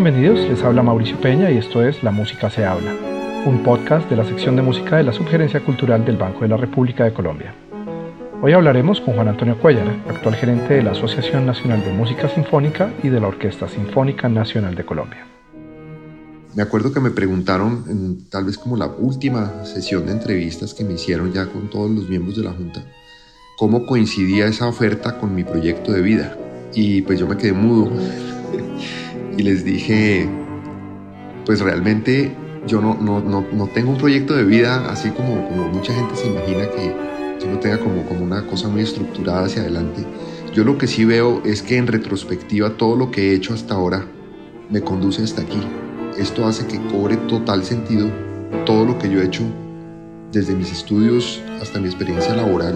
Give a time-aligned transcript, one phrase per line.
[0.00, 2.94] Bienvenidos, les habla Mauricio Peña y esto es La Música se habla,
[3.44, 6.56] un podcast de la sección de música de la Subgerencia Cultural del Banco de la
[6.56, 7.52] República de Colombia.
[8.40, 12.92] Hoy hablaremos con Juan Antonio Cuellar, actual gerente de la Asociación Nacional de Música Sinfónica
[13.02, 15.26] y de la Orquesta Sinfónica Nacional de Colombia.
[16.54, 20.84] Me acuerdo que me preguntaron, en tal vez como la última sesión de entrevistas que
[20.84, 22.84] me hicieron ya con todos los miembros de la Junta,
[23.56, 26.36] cómo coincidía esa oferta con mi proyecto de vida.
[26.72, 27.90] Y pues yo me quedé mudo
[29.38, 30.28] y les dije,
[31.46, 32.34] pues realmente
[32.66, 36.16] yo no, no, no, no, tengo un proyecto de vida así como, como mucha gente
[36.16, 36.92] se imagina que,
[37.40, 40.04] que no tenga como, como una cosa muy estructurada hacia adelante.
[40.52, 43.74] Yo lo que sí veo es que en retrospectiva todo lo que he hecho hasta
[43.74, 44.04] ahora
[44.70, 45.60] me conduce hasta aquí.
[46.18, 48.10] Esto hace que cobre total sentido
[48.66, 49.44] todo lo que yo he hecho
[50.32, 52.74] desde mis estudios hasta mi experiencia laboral.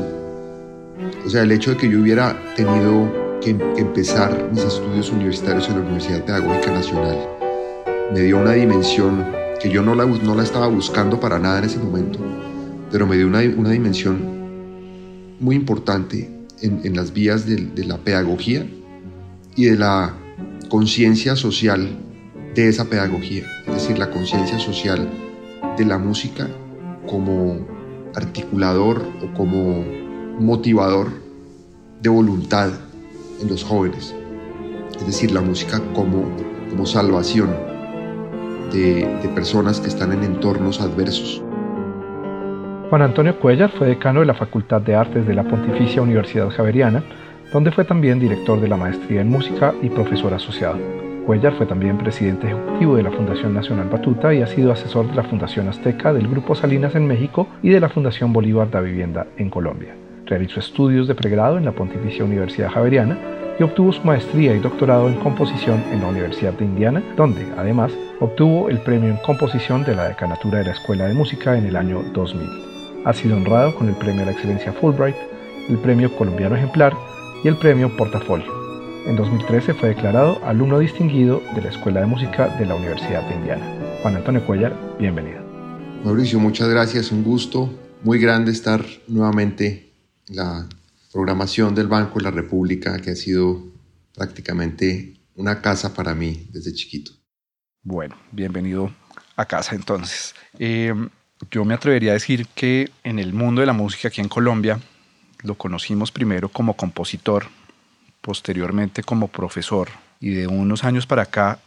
[1.27, 5.75] O sea, el hecho de que yo hubiera tenido que, empezar mis estudios universitarios en
[5.75, 7.19] la Universidad Pedagógica Nacional.
[8.13, 9.27] Me dio una dimensión
[9.61, 12.19] que yo no la, no la estaba buscando para nada en ese momento,
[12.91, 14.21] pero me dio una, una dimensión
[15.41, 18.67] muy importante en, en las vías de la pedagogía
[19.57, 20.15] y de la
[20.69, 21.99] conciencia social
[22.55, 25.09] de esa pedagogía, es decir, la conciencia social
[25.77, 26.49] de la música
[27.09, 27.67] como
[28.15, 29.85] articulador o como
[30.39, 31.11] motivador
[32.01, 32.71] de voluntad
[33.43, 34.15] en los jóvenes,
[34.97, 36.25] es decir, la música como,
[36.71, 37.51] como salvación
[38.73, 41.43] de, personas que están en entornos adversos.
[42.89, 47.03] Juan Antonio Cuellar fue decano de la Facultad de Artes de la Pontificia Universidad Javeriana,
[47.53, 50.79] donde fue también director de la Maestría en Música y profesor asociado.
[51.27, 55.15] Cuellar fue también presidente ejecutivo de la Fundación Nacional Batuta y ha sido asesor de
[55.15, 59.27] la Fundación Azteca, del Grupo Salinas en México y de la Fundación Bolívar da Vivienda
[59.37, 60.02] en Colombia.
[60.27, 63.19] Realizó estudios de pregrado en la Pontificia Universidad Javeriana
[63.59, 67.93] y obtuvo su maestría y doctorado en composición en la Universidad de Indiana, donde además
[68.21, 71.77] obtuvo el premio en composición de la decanatura de la Escuela de Música en el
[71.77, 72.49] año 2000.
[73.05, 75.17] Ha sido honrado con el premio a la excelencia Fulbright,
[75.69, 76.95] el premio colombiano ejemplar
[77.45, 78.47] y el premio Portafolio.
[79.07, 83.35] En 2013 fue declarado alumno distinguido de la Escuela de Música de la Universidad de
[83.35, 83.65] Indiana.
[84.03, 85.41] Juan Antonio Cuellar, bienvenido.
[86.05, 87.69] Mauricio, muchas gracias, un gusto
[88.05, 89.92] muy grande estar nuevamente en
[90.33, 90.67] la
[91.13, 93.63] programación del Banco de la República, que ha sido
[94.15, 97.13] prácticamente una casa para mí desde chiquito.
[97.83, 98.93] Bueno, bienvenido
[99.37, 100.35] a casa entonces.
[100.59, 100.95] Eh,
[101.51, 104.81] yo me atrevería a decir que en el mundo de la música aquí en Colombia
[105.43, 107.47] lo conocimos primero como compositor,
[108.21, 109.89] posteriormente como profesor
[110.21, 111.59] y de unos años para acá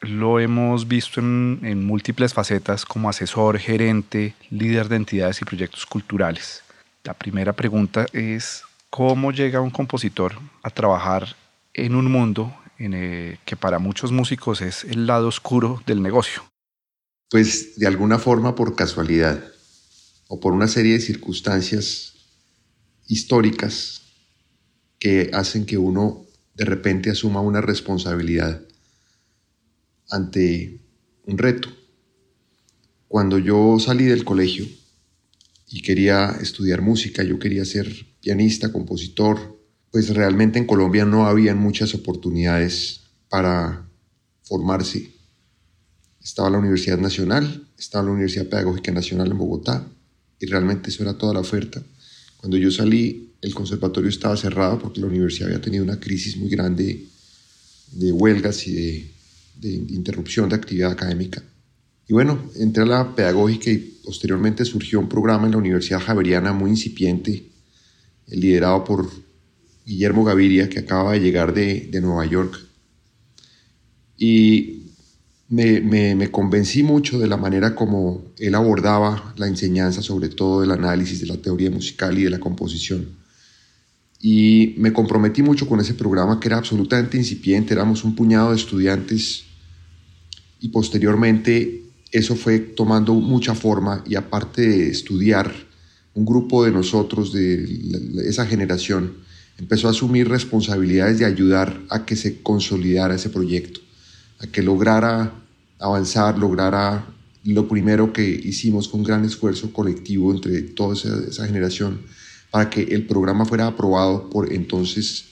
[0.00, 5.86] lo hemos visto en, en múltiples facetas como asesor, gerente, líder de entidades y proyectos
[5.86, 6.62] culturales.
[7.04, 11.34] La primera pregunta es, ¿cómo llega un compositor a trabajar
[11.74, 16.44] en un mundo que para muchos músicos es el lado oscuro del negocio?
[17.28, 19.42] Pues de alguna forma por casualidad
[20.28, 22.14] o por una serie de circunstancias
[23.08, 24.02] históricas
[25.00, 26.24] que hacen que uno
[26.54, 28.62] de repente asuma una responsabilidad
[30.08, 30.78] ante
[31.24, 31.68] un reto.
[33.08, 34.66] Cuando yo salí del colegio,
[35.72, 37.90] y quería estudiar música, yo quería ser
[38.20, 39.58] pianista, compositor,
[39.90, 43.00] pues realmente en Colombia no había muchas oportunidades
[43.30, 43.88] para
[44.42, 45.10] formarse.
[46.22, 49.88] Estaba la Universidad Nacional, estaba la Universidad Pedagógica Nacional en Bogotá
[50.38, 51.82] y realmente eso era toda la oferta.
[52.36, 56.50] Cuando yo salí, el conservatorio estaba cerrado porque la universidad había tenido una crisis muy
[56.50, 57.06] grande
[57.92, 59.10] de huelgas y de,
[59.56, 61.42] de interrupción de actividad académica.
[62.12, 66.52] Y bueno, entré a la pedagógica y posteriormente surgió un programa en la Universidad Javeriana
[66.52, 67.42] muy incipiente,
[68.26, 69.08] liderado por
[69.86, 72.60] Guillermo Gaviria, que acaba de llegar de, de Nueva York.
[74.18, 74.90] Y
[75.48, 80.60] me, me, me, convencí mucho de la manera como él abordaba la enseñanza, sobre todo
[80.60, 83.08] del análisis de la teoría musical y de la composición.
[84.20, 88.56] Y me comprometí mucho con ese programa que era absolutamente incipiente, éramos un puñado de
[88.56, 89.44] estudiantes
[90.60, 91.81] y posteriormente
[92.12, 95.52] eso fue tomando mucha forma y aparte de estudiar,
[96.14, 97.64] un grupo de nosotros, de
[98.26, 99.14] esa generación,
[99.58, 103.80] empezó a asumir responsabilidades de ayudar a que se consolidara ese proyecto,
[104.38, 105.32] a que lograra
[105.78, 107.06] avanzar, lograra
[107.44, 112.02] lo primero que hicimos con gran esfuerzo colectivo entre toda esa, esa generación,
[112.50, 115.24] para que el programa fuera aprobado por entonces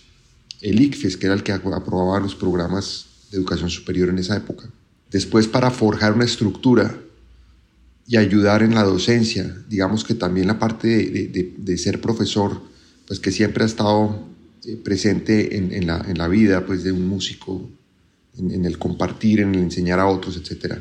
[0.63, 4.71] el ICFES, que era el que aprobaba los programas de educación superior en esa época.
[5.11, 6.97] Después para forjar una estructura
[8.07, 12.61] y ayudar en la docencia, digamos que también la parte de, de, ser profesor,
[13.07, 14.27] pues que siempre ha estado
[14.65, 17.71] eh, presente en, la, en, la, vida pues de un músico
[18.37, 20.75] en, el compartir, en el enseñar a otros, etc.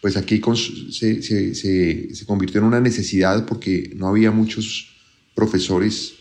[0.00, 0.40] Pues aquí
[0.92, 4.94] se, se, se, convirtió en una necesidad porque no había muchos
[5.34, 6.12] profesores,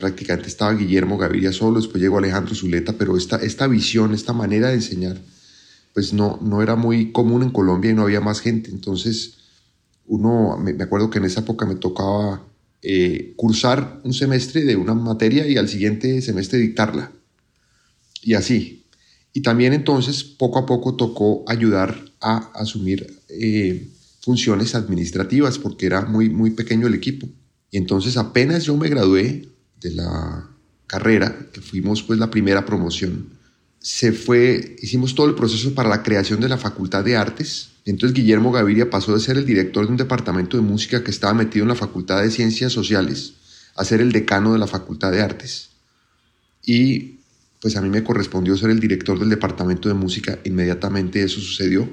[0.00, 4.68] prácticamente estaba Guillermo Gaviria solo, después llegó Alejandro Zuleta, pero esta, esta visión, esta manera
[4.68, 5.20] de enseñar,
[5.94, 8.70] pues no, no era muy común en Colombia y no había más gente.
[8.70, 9.38] Entonces,
[10.06, 12.46] uno, me, acuerdo que en esa época me tocaba
[12.82, 17.12] eh, cursar un semestre de una materia y al siguiente semestre dictarla.
[18.22, 18.86] Y así.
[19.32, 23.88] Y también entonces poco a poco tocó ayudar a asumir eh,
[24.20, 27.28] funciones administrativas porque era muy, muy pequeño el equipo.
[27.70, 29.48] Y entonces apenas yo me gradué
[29.80, 30.48] de la
[30.86, 33.37] carrera, que fuimos pues la primera promoción,
[33.80, 37.70] se fue, hicimos todo el proceso para la creación de la Facultad de Artes.
[37.84, 41.34] Entonces Guillermo Gaviria pasó de ser el director de un departamento de música que estaba
[41.34, 43.34] metido en la Facultad de Ciencias Sociales
[43.76, 45.70] a ser el decano de la Facultad de Artes.
[46.66, 47.18] Y
[47.60, 50.38] pues a mí me correspondió ser el director del departamento de música.
[50.44, 51.88] Inmediatamente eso sucedió.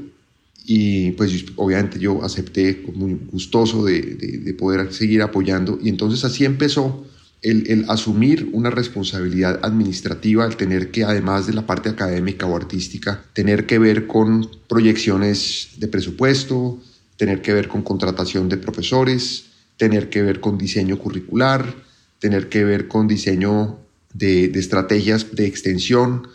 [0.65, 5.79] Y pues obviamente yo acepté muy gustoso de, de poder seguir apoyando.
[5.81, 7.05] Y entonces así empezó
[7.41, 13.23] el, asumir una responsabilidad administrativa, el tener que, además de la parte académica o artística,
[13.33, 16.79] tener que ver con proyecciones de presupuesto,
[17.17, 19.45] tener que ver con contratación de profesores,
[19.77, 21.75] tener que ver con diseño curricular,
[22.19, 23.77] tener que ver con diseño
[24.13, 26.27] de, estrategias de extensión,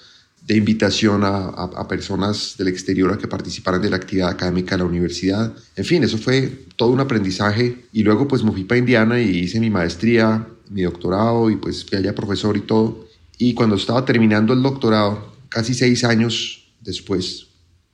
[0.47, 4.89] de invitación a, personas del exterior a que participaran de la actividad académica de la
[4.89, 5.53] universidad.
[5.77, 7.85] En fin, eso fue todo un aprendizaje.
[7.93, 11.85] Y luego pues me fui para Indiana y hice mi maestría mi doctorado y pues
[11.85, 13.07] fui allá profesor y todo.
[13.37, 17.49] Y cuando estaba terminando el doctorado, casi seis años después,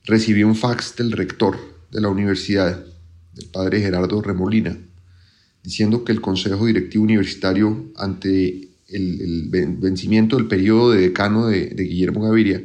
[0.04, 1.56] recibí un fax del rector
[1.90, 2.84] de la universidad,
[3.32, 4.76] del padre Gerardo Remolina,
[5.62, 12.22] diciendo que el Consejo Directivo Universitario, ante el, vencimiento del periodo de decano de, Guillermo
[12.22, 12.62] Gaviria,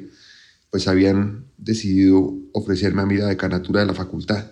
[0.69, 4.51] pues habían decidido ofrecerme a mí la decanatura de la facultad.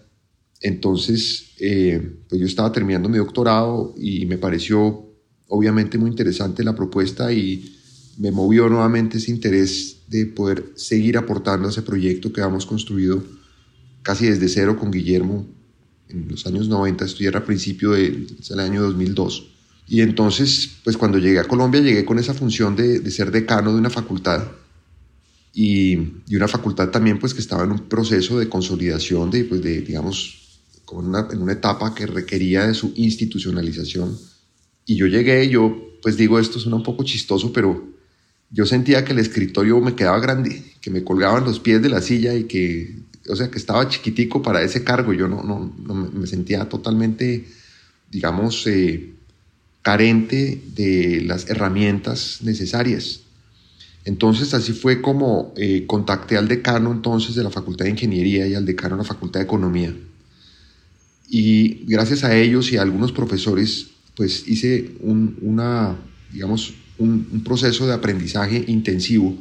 [0.61, 5.08] Entonces, eh, pues yo estaba terminando mi doctorado y me pareció
[5.49, 7.75] obviamente muy interesante la propuesta y
[8.17, 13.23] me movió nuevamente ese interés de poder seguir aportando a ese proyecto que hemos construido
[14.01, 15.45] casi desde cero con Guillermo
[16.09, 19.51] en los años 90, esto ya era principio del año 2002.
[19.87, 23.71] Y entonces, pues cuando llegué a Colombia, llegué con esa función de, de ser decano
[23.73, 24.43] de una facultad
[25.53, 25.97] y,
[26.27, 29.81] y, una facultad también pues que estaba en un proceso de consolidación, de, pues, de
[29.81, 34.15] digamos, como una, en una etapa que requería de su institucionalización
[34.89, 37.87] y yo llegué, yo pues digo, esto suena un poco chistoso, pero
[38.49, 42.01] yo sentía que el escritorio me quedaba grande, que me colgaban los pies de la
[42.01, 42.95] silla y que,
[43.29, 45.13] o sea, que estaba chiquitico para ese cargo.
[45.13, 47.45] Yo no, no, me sentía totalmente,
[48.09, 49.13] digamos, eh,
[49.83, 53.19] carente de las herramientas necesarias.
[54.05, 58.55] Entonces así fue como eh, contacté al decano entonces de la Facultad de Ingeniería y
[58.55, 59.95] al decano de la Facultad de Economía.
[61.29, 65.95] Y gracias a ellos y a algunos profesores pues hice un, una,
[66.33, 69.33] digamos, un, proceso de aprendizaje intensivo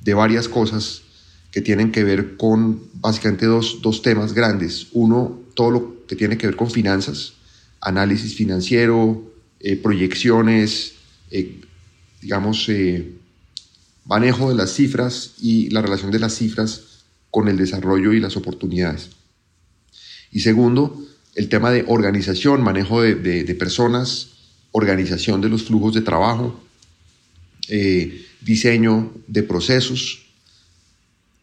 [0.00, 1.02] de varias cosas
[1.50, 4.86] que tienen que ver con básicamente dos, dos, temas grandes.
[4.92, 7.34] Uno, todo lo que tiene que ver con finanzas,
[7.82, 9.22] análisis financiero,
[9.60, 10.94] eh, proyecciones,
[11.30, 11.60] eh,
[12.22, 13.12] digamos, eh,
[14.06, 18.38] manejo de las cifras y la relación de las cifras con el desarrollo y las
[18.38, 19.10] oportunidades.
[20.30, 24.28] Y segundo, el tema de organización, manejo de, personas,
[24.72, 26.60] organización de los flujos de trabajo,
[27.68, 30.26] eh, diseño de procesos.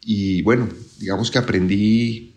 [0.02, 0.70] Y bueno,
[1.00, 2.34] digamos que aprendí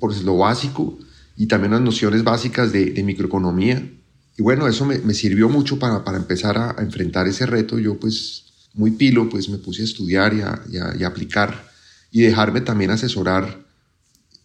[0.00, 0.98] por lo básico
[1.36, 3.88] y también las nociones básicas de, microeconomía.
[4.36, 7.78] Y bueno, eso me, sirvió mucho para, empezar a, enfrentar ese reto.
[7.78, 8.44] Yo pues
[8.74, 11.70] muy pilo, pues me puse a estudiar y a, aplicar
[12.10, 13.64] y dejarme también asesorar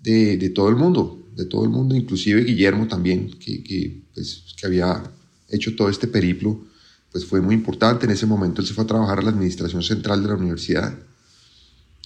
[0.01, 4.43] de, de todo el mundo de todo el mundo, inclusive Guillermo también, que, que, pues,
[4.57, 5.03] que había
[5.49, 6.65] hecho todo este periplo,
[7.11, 8.05] pues fue muy importante.
[8.05, 10.97] En ese momento él se fue a trabajar a la administración central de la universidad.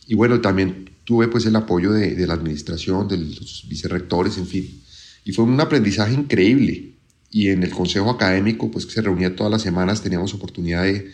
[0.07, 4.47] Y bueno, también tuve pues el apoyo de, de la administración, de los vicerrectores, en
[4.47, 4.81] fin.
[5.23, 6.93] Y fue un aprendizaje increíble.
[7.31, 11.11] Y en el consejo académico, pues que se reunía todas las semanas, teníamos oportunidad de,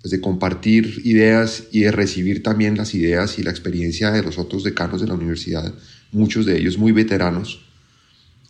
[0.00, 4.38] pues, de compartir ideas y de recibir también las ideas y la experiencia de los
[4.38, 5.74] otros decanos de la universidad
[6.12, 7.60] muchos de ellos muy veteranos.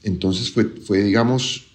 [0.02, 1.66] Entonces fue, fue digamos,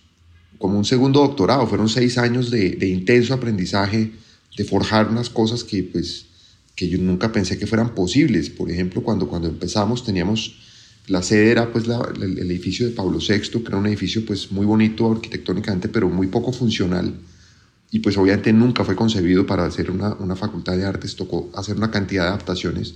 [0.58, 4.13] como un segundo doctorado, fueron seis años de, intenso aprendizaje,
[4.58, 6.28] de forjar unas cosas que, pues,
[6.75, 8.50] que yo nunca pensé que fueran posibles.
[8.50, 10.56] Por ejemplo, cuando, cuando empezamos teníamos,
[11.08, 14.66] la sede era pues el, edificio de Pablo VI, que era un edificio pues muy
[14.66, 17.13] bonito arquitectónicamente, pero muy poco funcional.
[17.92, 21.75] Y pues obviamente nunca fue concebido para hacer una, una facultad de artes, tocó hacer
[21.75, 22.96] una cantidad de adaptaciones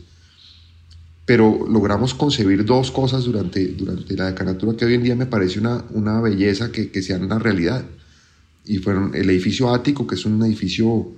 [1.27, 5.59] pero logramos concebir dos cosas durante, durante la decanatura que hoy en día me parece
[5.59, 7.83] una, una belleza que, que sean una realidad.
[8.63, 11.15] Y fueron el edificio ático, que es un edificio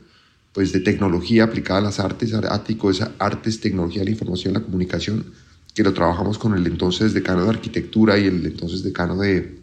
[0.52, 5.26] pues, de tecnología aplicada a las artes, ático es artes, tecnología, la información, la comunicación,
[5.76, 9.60] que lo trabajamos con el entonces decano de arquitectura y el entonces decano de,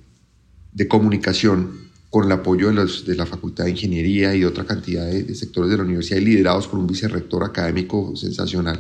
[0.73, 5.07] de comunicación, con el apoyo de, los, de, la Facultad de Ingeniería y otra cantidad
[5.07, 8.79] de, de sectores de la universidad liderados por un vicerrector académico sensacional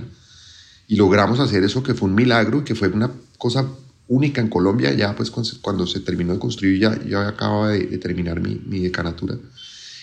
[0.88, 3.66] y logramos hacer eso que fue un milagro, que fue una cosa
[4.08, 8.40] única en Colombia, ya pues cuando se terminó de construir, ya, ya acaba de, terminar
[8.40, 9.36] mi, mi, decanatura,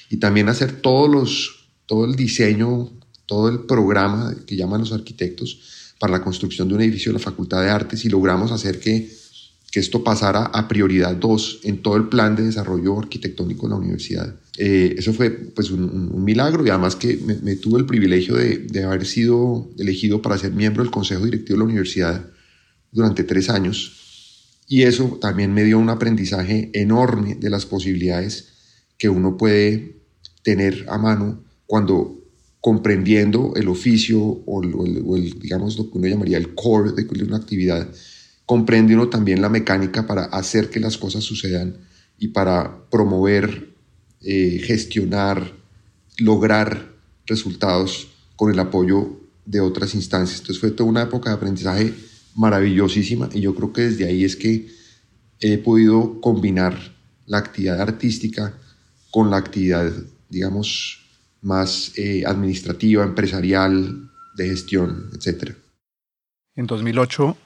[0.10, 2.90] y también hacer todos los, todo el diseño,
[3.26, 7.24] todo el programa que llaman los arquitectos para la construcción de un edificio de la
[7.24, 9.10] Facultad de Artes y logramos hacer que,
[9.74, 13.80] que esto pasara a prioridad 2 en todo el plan de desarrollo arquitectónico de la
[13.80, 14.36] universidad.
[14.56, 18.84] Eh, eso fue pues un, milagro y además que me, tuvo el privilegio de, de,
[18.84, 22.24] haber sido elegido para ser miembro del Consejo Directivo de la universidad
[22.92, 24.60] durante tres años.
[24.68, 28.50] Y eso también me dio un aprendizaje enorme de las posibilidades
[29.00, 30.04] que uno puede
[30.44, 32.24] tener a mano cuando
[32.62, 37.90] comprendiendo el oficio o el, digamos lo que uno llamaría el core de una actividad,
[38.46, 41.78] comprende uno también la mecánica para hacer que las cosas sucedan
[42.18, 43.74] y para promover
[44.22, 45.54] eh, gestionar,
[46.18, 46.94] lograr
[47.26, 50.40] resultados con el apoyo de otras instancias.
[50.40, 51.94] Entonces fue toda una época de aprendizaje
[52.36, 54.68] maravillosísima y yo creo que desde ahí es que
[55.40, 56.78] he podido combinar
[57.26, 58.58] la actividad artística
[59.12, 59.92] con la actividad,
[60.30, 61.00] digamos,
[61.42, 65.54] más eh, administrativa, empresarial, de gestión, etc.
[66.56, 67.38] En 2008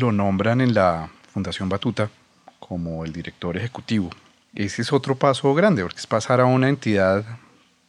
[0.00, 2.10] lo nombran en la Fundación Batuta
[2.58, 4.10] como el director ejecutivo
[4.54, 7.24] ese es otro paso grande, porque es pasar a una entidad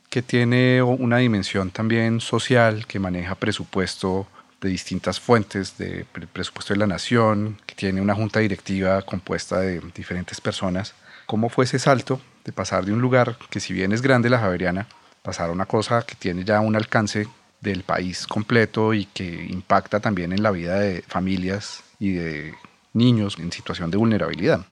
[0.09, 4.27] que tiene una dimensión también social, que maneja presupuesto
[4.61, 9.79] de distintas fuentes, de presupuesto de la nación, que tiene una junta directiva compuesta de
[9.93, 10.95] diferentes personas.
[11.27, 14.39] ¿Cómo fue ese salto de pasar de un lugar que si bien es grande la
[14.39, 14.87] Javeriana,
[15.21, 17.27] pasar a una cosa que tiene ya un alcance
[17.61, 22.53] del país completo y que impacta también en la vida de familias y de
[22.93, 24.65] niños en situación de vulnerabilidad?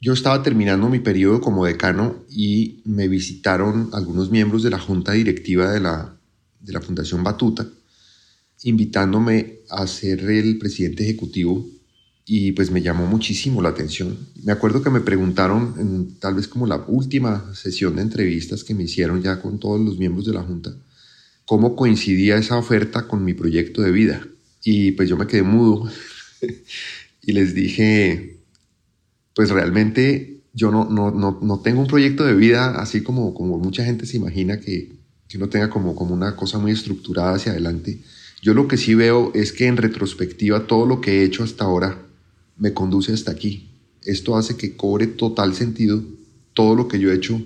[0.00, 5.12] Yo estaba terminando mi periodo como decano y me visitaron algunos miembros de la junta
[5.12, 6.16] directiva de la,
[6.60, 7.66] de la Fundación Batuta,
[8.62, 11.66] invitándome a ser el presidente ejecutivo
[12.24, 14.16] y pues me llamó muchísimo la atención.
[14.44, 18.74] Me acuerdo que me preguntaron, en, tal vez como la última sesión de entrevistas que
[18.74, 20.76] me hicieron ya con todos los miembros de la junta,
[21.44, 24.22] cómo coincidía esa oferta con mi proyecto de vida.
[24.62, 25.90] Y pues yo me quedé mudo
[27.22, 28.38] y les dije,
[29.34, 33.58] pues realmente yo no, no, no, no, tengo un proyecto de vida así como, como
[33.58, 34.92] mucha gente se imagina que,
[35.28, 38.00] que uno tenga como, como una cosa muy estructurada hacia adelante.
[38.42, 41.64] Yo lo que sí veo es que en retrospectiva todo lo que he hecho hasta
[41.64, 41.98] ahora
[42.56, 43.70] me conduce hasta aquí.
[44.04, 46.02] Esto hace que cobre total sentido
[46.54, 47.40] todo lo que yo he hecho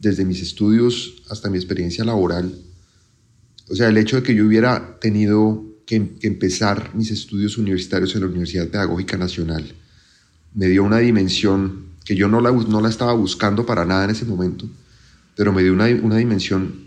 [0.00, 2.52] desde mis estudios hasta mi experiencia laboral.
[3.68, 8.20] O sea, el hecho de que yo hubiera tenido que, empezar mis estudios universitarios en
[8.20, 9.72] la Universidad Pedagógica Nacional,
[10.52, 14.10] me dio una dimensión que yo no la, no la estaba buscando para nada en
[14.10, 14.68] ese momento,
[15.34, 16.86] pero me dio una, una dimensión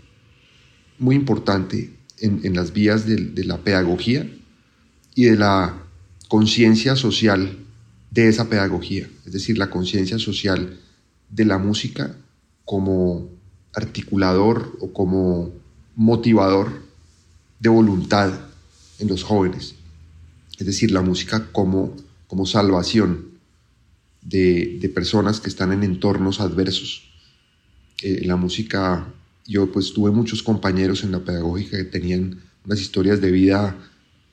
[1.00, 4.30] muy importante en, en las vías de, de, la pedagogía
[5.16, 5.82] y de la
[6.28, 7.58] conciencia social
[8.12, 10.78] de esa pedagogía, es decir, la conciencia social
[11.28, 12.14] de la música
[12.64, 13.28] como
[13.74, 15.50] articulador o como
[15.96, 16.82] motivador
[17.58, 18.51] de voluntad
[19.02, 19.74] en los jóvenes,
[20.58, 21.94] es decir, la música como,
[22.28, 23.32] como salvación
[24.22, 27.10] de, personas que están en entornos adversos.
[28.02, 29.06] Eh, la música,
[29.46, 33.76] yo pues tuve muchos compañeros en la pedagógica que tenían unas historias de vida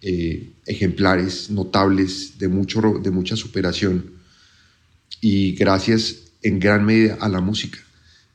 [0.01, 4.11] eh, ejemplares, notables, de, mucho, de mucha superación
[5.21, 7.79] y gracias en gran medida a la música.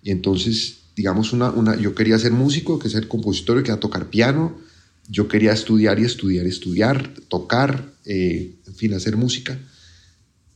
[0.02, 4.56] Y entonces, digamos, una, una, yo quería ser músico, que ser compositor, quería tocar piano,
[5.08, 9.58] yo quería estudiar y estudiar, estudiar, tocar, eh, en fin, hacer música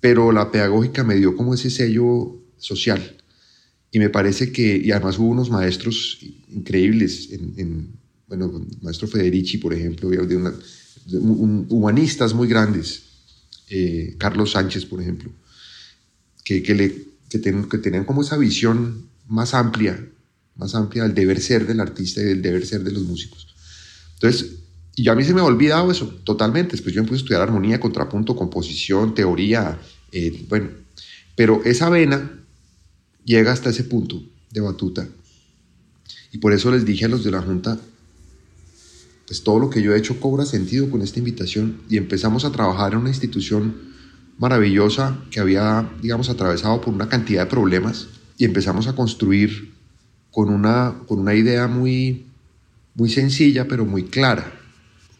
[0.00, 3.16] pero la pedagógica me dio como ese sello social.
[3.90, 6.18] Y me parece que, y además hubo unos maestros
[6.50, 7.92] increíbles, en,
[8.26, 10.52] bueno, el maestro Federici, por ejemplo, de, una,
[11.68, 13.04] humanistas muy grandes,
[13.70, 15.30] eh, Carlos Sánchez, por ejemplo,
[16.44, 20.06] que, que tenían como esa visión más amplia,
[20.56, 23.47] más amplia del deber ser del artista y del deber ser de los músicos.
[24.20, 24.58] Entonces,
[24.96, 26.72] y a mí se me ha olvidado eso totalmente.
[26.72, 29.78] Después yo empecé a estudiar armonía, contrapunto, composición, teoría,
[30.12, 30.70] eh, bueno.
[31.36, 32.32] Pero esa vena
[33.24, 34.20] llega hasta ese punto
[34.50, 35.06] de batuta.
[36.32, 37.78] Y por eso les dije a los de la Junta,
[39.26, 42.50] pues todo lo que yo he hecho cobra sentido con esta invitación y empezamos a
[42.50, 43.76] trabajar en una institución
[44.38, 48.08] maravillosa que había, digamos, atravesado por una cantidad de problemas
[48.38, 49.74] y empezamos a construir
[50.30, 52.27] con una, con una idea muy,
[52.94, 54.52] muy sencilla pero muy clara.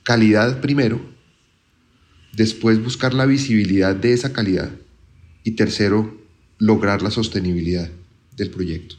[0.03, 1.01] Calidad primero,
[2.33, 4.71] después buscar la visibilidad de esa calidad
[5.45, 6.17] y tercero,
[6.59, 7.91] lograr la sostenibilidad
[8.37, 8.97] del proyecto.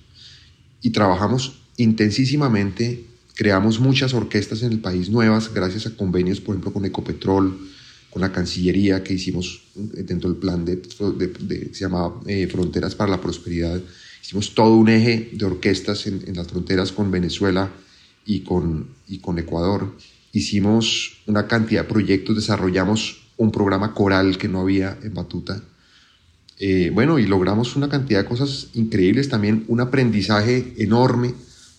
[0.82, 6.74] Y trabajamos intensísimamente, creamos muchas orquestas en el país nuevas gracias a convenios, por ejemplo,
[6.74, 7.58] con Ecopetrol,
[8.10, 10.82] con la Cancillería que hicimos dentro del plan de,
[11.72, 13.80] se llamaba eh, Fronteras para la Prosperidad.
[14.22, 17.72] Hicimos todo un eje de orquestas en las fronteras con Venezuela
[18.30, 19.96] y con, y con Ecuador.
[20.32, 25.64] Hicimos una cantidad de proyectos, desarrollamos un programa coral que no había en Batuta.
[26.60, 31.34] Eh, bueno, y logramos una cantidad de cosas increíbles, también un aprendizaje enorme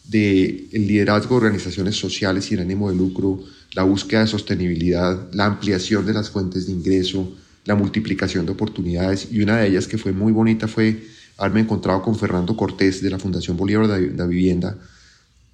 [0.09, 5.47] del el liderazgo de organizaciones sociales sin ánimo de lucro, la búsqueda de sostenibilidad, la
[5.47, 7.33] ampliación de las fuentes de ingreso,
[7.65, 9.29] la multiplicación de oportunidades.
[9.31, 13.11] Y una de ellas que fue muy bonita fue haberme encontrado con Fernando Cortés de
[13.11, 14.77] la Fundación Bolívar de la Vivienda.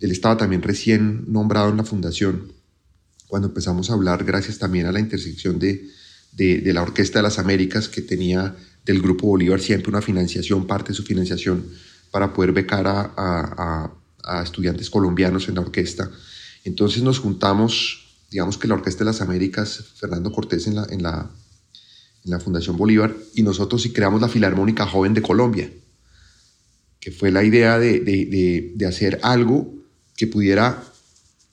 [0.00, 2.56] Él estaba también recién nombrado en la fundación
[3.26, 5.88] cuando empezamos a hablar, gracias también a la intersección de,
[6.32, 10.90] de, la Orquesta de las Américas, que tenía del Grupo Bolívar siempre una financiación, parte
[10.90, 11.66] de su financiación,
[12.10, 16.10] para poder becar a, a, estudiantes colombianos en la orquesta.
[16.64, 21.02] Entonces nos juntamos, digamos que la Orquesta de las Américas, Fernando Cortés en la, en
[21.02, 21.30] la,
[22.24, 25.70] en la Fundación Bolívar, y nosotros sí creamos la Filarmónica Joven de Colombia,
[27.00, 29.76] que fue la idea de, de, de hacer algo
[30.16, 30.82] que pudiera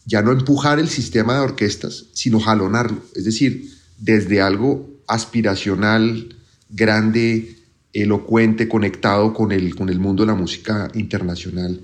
[0.05, 3.03] ya no empujar el sistema de orquestas, sino jalonarlo.
[3.15, 6.36] Es decir, desde algo aspiracional,
[6.70, 7.58] grande,
[7.93, 11.79] elocuente, conectado con el, con el mundo de la música internacional,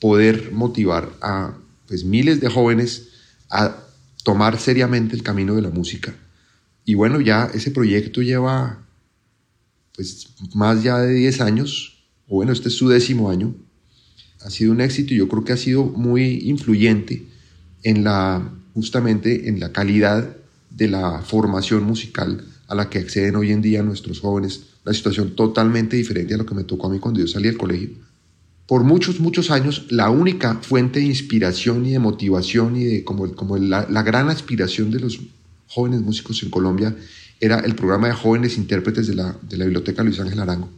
[0.00, 1.54] poder motivar a
[1.86, 3.08] pues, miles de jóvenes
[3.50, 3.76] a
[4.24, 6.14] tomar seriamente el camino de la música.
[6.84, 8.86] Y bueno, ya ese proyecto lleva
[9.94, 13.54] pues, más ya de 10 años, o bueno, este es su décimo año.
[14.42, 17.26] Ha sido un éxito y yo creo que ha sido muy influyente
[17.82, 20.36] en la, justamente en la calidad
[20.70, 25.34] de la formación musical a la que acceden hoy en día nuestros jóvenes, una situación
[25.34, 27.90] totalmente diferente a lo que me tocó a mí cuando yo salí del colegio.
[28.66, 33.34] Por muchos, muchos años, la única fuente de inspiración y de motivación y de como,
[33.34, 35.18] como la, la gran aspiración de los
[35.66, 36.96] jóvenes músicos en Colombia
[37.40, 40.68] era el programa de jóvenes intérpretes de la, de la Biblioteca Luis Ángel Arango.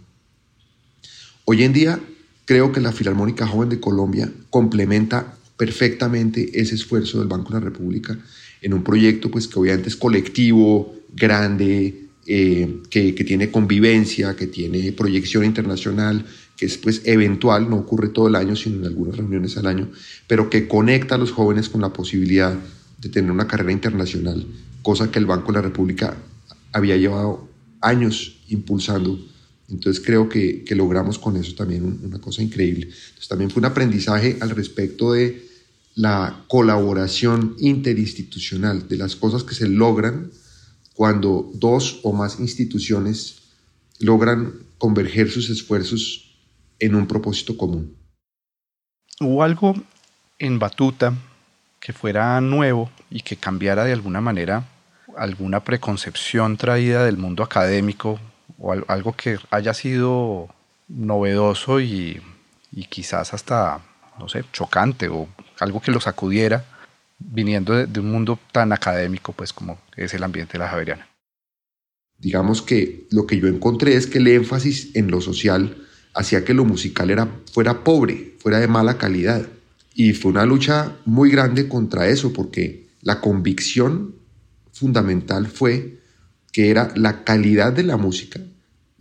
[1.45, 2.01] Hoy en día,
[2.45, 7.65] creo que la Filarmónica Joven de Colombia complementa perfectamente ese esfuerzo del Banco de la
[7.65, 8.19] República
[8.61, 14.47] en un proyecto pues, que obviamente es colectivo, grande, eh, que, que, tiene convivencia, que
[14.47, 16.25] tiene proyección internacional,
[16.57, 19.91] que es pues, eventual, no ocurre todo el año, sino en algunas reuniones al año,
[20.27, 22.57] pero que conecta a los jóvenes con la posibilidad
[23.01, 24.47] de tener una carrera internacional,
[24.83, 26.17] cosa que el Banco de la República
[26.73, 27.49] había llevado
[27.81, 29.19] años impulsando
[29.69, 32.87] entonces creo que, logramos con eso también una cosa increíble.
[32.87, 35.47] Entonces también fue un aprendizaje al respecto de
[35.95, 40.31] la colaboración interinstitucional, de las cosas que se logran
[40.95, 43.43] cuando dos o más instituciones
[43.99, 46.35] logran converger sus esfuerzos
[46.79, 47.95] en un propósito común.
[49.21, 49.75] ¿Hubo algo
[50.39, 51.15] en Batuta
[51.79, 54.69] que fuera nuevo y que cambiara de alguna manera
[55.17, 58.19] alguna preconcepción traída del mundo académico
[58.63, 60.49] o algo que haya sido
[60.89, 62.23] novedoso y,
[62.71, 63.81] y quizás hasta,
[64.21, 66.65] no sé, chocante o algo que lo sacudiera
[67.19, 71.09] viniendo de, un mundo tan académico pues como es el ambiente de la Javeriana.
[72.19, 75.77] Digamos que lo que yo encontré es que el énfasis en lo social
[76.15, 79.45] hacía que lo musical era, fuera pobre, fuera de mala calidad.
[79.95, 84.15] Y fue una lucha muy grande contra eso, porque la convicción
[84.73, 85.99] fundamental fue
[86.53, 88.41] que era la calidad de la música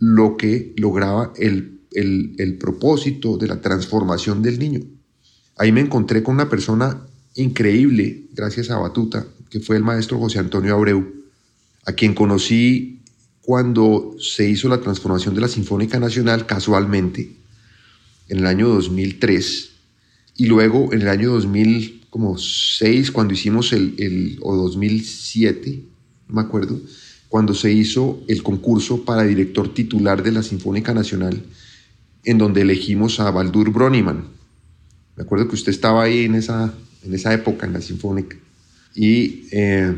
[0.02, 4.80] lo que lograba el, el, el propósito de la transformación del niño.
[5.56, 10.40] Ahí me encontré con una persona increíble, gracias a Batuta, que fue el maestro José
[10.40, 11.08] Antonio Abreu,
[11.86, 13.00] a quien conocí
[13.42, 17.36] cuando se hizo la transformación de la Sinfónica Nacional casualmente,
[18.28, 19.70] en el año 2003,
[20.36, 25.80] y luego en el año 2006, cuando hicimos el, el o 2007,
[26.26, 26.80] no me acuerdo,
[27.32, 31.42] cuando se hizo el concurso para director titular de la Sinfónica Nacional,
[32.24, 34.26] en donde elegimos a Baldur Broniman,
[35.16, 38.36] me acuerdo que usted estaba ahí en esa, en esa época, en la Sinfónica.
[38.94, 39.96] Y, eh,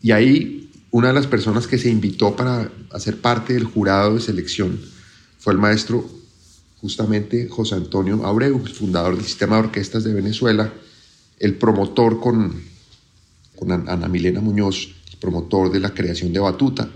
[0.00, 4.20] y ahí una de las personas que se invitó para hacer parte del jurado de
[4.20, 4.80] selección
[5.40, 6.08] fue el maestro
[6.80, 10.72] justamente José Antonio Abreu, fundador del sistema de orquestas de Venezuela,
[11.40, 12.54] el promotor con
[13.56, 14.94] con Ana Milena Muñoz,
[15.26, 16.88] promotor de la creación de Batuta.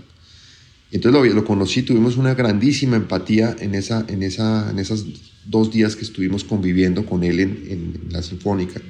[0.89, 5.05] Entonces lo, lo conocí, tuvimos una grandísima empatía en, esa, en, esa, en esos
[5.45, 8.81] dos días que estuvimos conviviendo con él en, la Sinfónica.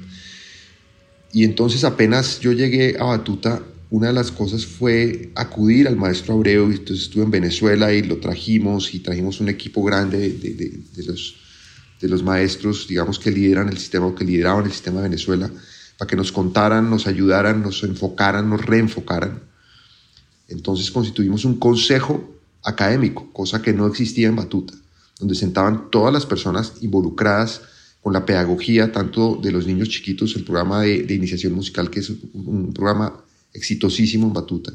[1.32, 6.34] Y entonces apenas yo llegué a Batuta, una de las cosas fue acudir al maestro
[6.34, 10.54] Abreu, y entonces estuve en Venezuela y lo trajimos y trajimos un equipo grande de,
[10.54, 10.80] de,
[12.00, 15.50] de los maestros, digamos, que lideran el sistema o que lideraban el sistema de Venezuela,
[15.98, 19.42] para que nos contaran, nos ayudaran, nos enfocaran, nos reenfocaran.
[20.48, 24.74] Entonces constituimos un consejo académico, cosa que no existía en Batuta,
[25.18, 27.62] donde sentaban todas las personas involucradas
[28.00, 32.10] con la pedagogía, tanto de los niños chiquitos, el programa de, iniciación musical, que es
[32.10, 34.72] un programa exitosísimo en Batuta,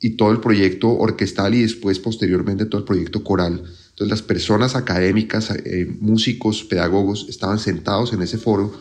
[0.00, 3.62] y todo el proyecto orquestal y después posteriormente todo el proyecto coral.
[3.90, 8.78] Entonces las personas académicas, eh, músicos, pedagogos estaban sentados en ese foro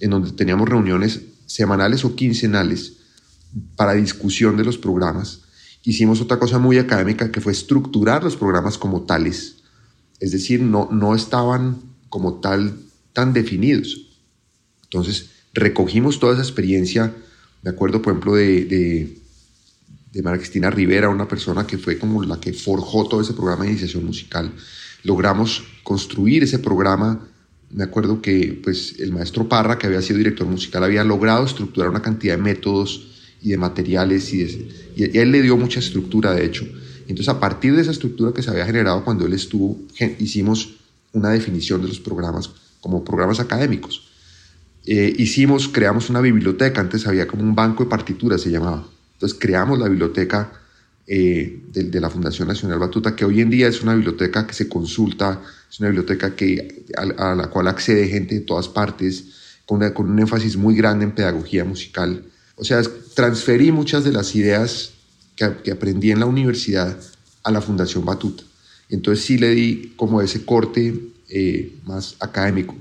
[0.00, 2.94] en donde teníamos reuniones semanales o quincenales
[3.76, 5.42] para discusión de los programas.
[5.82, 9.56] Hicimos otra cosa muy académica que fue estructurar los programas como tales.
[10.18, 12.76] Es decir, no, no estaban como tal
[13.12, 14.18] tan definidos.
[14.84, 17.14] Entonces, recogimos toda esa experiencia
[17.62, 19.18] me acuerdo, por ejemplo, de, de,
[20.12, 23.64] de María Cristina Rivera, una persona que fue como la que forjó todo ese programa
[23.64, 24.52] de iniciación musical.
[25.02, 27.28] Logramos construir ese programa.
[27.70, 31.88] Me acuerdo que pues, el maestro Parra, que había sido director musical, había logrado estructurar
[31.88, 33.08] una cantidad de métodos
[33.40, 36.66] y de materiales y, él le dio mucha estructura, de hecho.
[37.02, 39.80] Entonces, a partir de esa estructura que se había generado cuando él estuvo,
[40.18, 40.76] hicimos
[41.12, 44.08] una definición de los programas como programas académicos.
[44.86, 48.86] Eh, hicimos, creamos una biblioteca, antes había como un banco de partituras, se llamaba.
[49.14, 50.52] Entonces creamos la biblioteca
[51.06, 54.68] eh, de, la Fundación Nacional Batuta, que hoy en día es una biblioteca que se
[54.68, 59.24] consulta, es una biblioteca que, a, la cual accede gente de todas partes,
[59.66, 62.24] con, con un énfasis muy grande en pedagogía musical.
[62.56, 62.82] O sea,
[63.14, 64.92] transferí muchas de las ideas
[65.36, 66.96] que, que aprendí en la universidad
[67.42, 68.44] a la Fundación Batuta.
[68.88, 70.94] Entonces sí le di como ese corte
[71.28, 72.76] eh, más académico.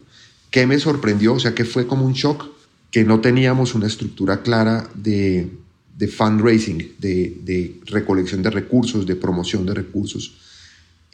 [0.49, 1.35] ¿Qué me sorprendió?
[1.35, 2.47] O sea, que fue como un shock
[2.89, 5.51] que no teníamos una estructura clara de,
[5.99, 10.31] de fundraising, de, de, recolección de recursos, de promoción de recursos.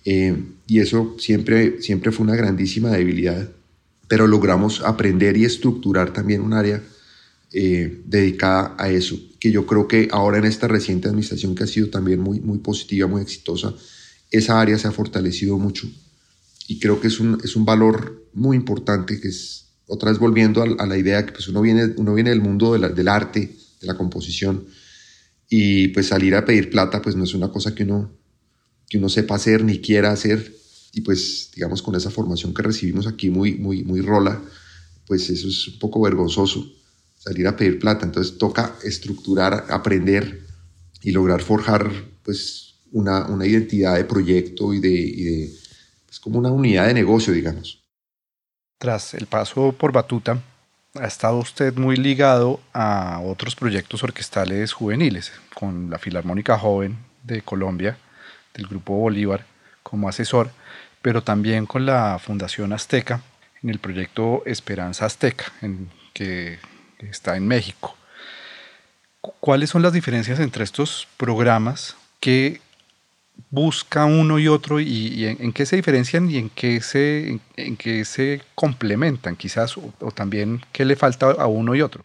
[0.05, 3.49] Eh, y eso siempre, siempre fue una grandísima debilidad,
[4.07, 6.83] pero logramos aprender y estructurar también un área
[7.51, 11.67] eh, dedicada a eso, que yo creo que ahora en esta reciente administración que ha
[11.67, 13.73] sido también muy, muy positiva, muy exitosa,
[14.29, 15.89] esa área se ha fortalecido mucho
[16.67, 20.61] y creo que es un, es un valor muy importante que es, otra vez volviendo
[20.61, 23.07] a, a la idea que pues uno, viene, uno viene del mundo de la, del
[23.07, 24.65] arte, de la composición,
[25.49, 28.11] y pues salir a pedir plata pues no es una cosa que uno,
[28.87, 30.55] que uno sepa hacer ni quiera hacer,
[30.93, 34.41] y pues digamos con esa formación que recibimos aquí muy, muy, muy rola,
[35.05, 36.65] pues eso es un poco vergonzoso,
[37.17, 40.45] salir a pedir plata, entonces toca estructurar, aprender
[41.01, 41.91] y lograr forjar
[42.23, 45.53] pues una, una identidad de proyecto y de, y de
[46.09, 47.83] es como una unidad de negocio, digamos.
[48.79, 50.41] Tras el paso por Batuta,
[50.99, 57.41] ha estado usted muy ligado a otros proyectos orquestales juveniles, con la Filarmónica Joven de
[57.41, 57.97] Colombia,
[58.53, 59.45] del Grupo Bolívar,
[59.83, 60.51] como asesor,
[61.01, 63.21] pero también con la Fundación Azteca,
[63.61, 65.51] en el proyecto Esperanza Azteca,
[66.13, 66.59] que
[66.99, 67.95] está en México.
[69.21, 72.61] ¿Cuáles son las diferencias entre estos programas que
[73.49, 77.77] busca uno y otro y, en, en, qué se diferencian y en qué se, en,
[77.77, 82.03] qué se complementan quizás o, también qué le falta a uno y otro?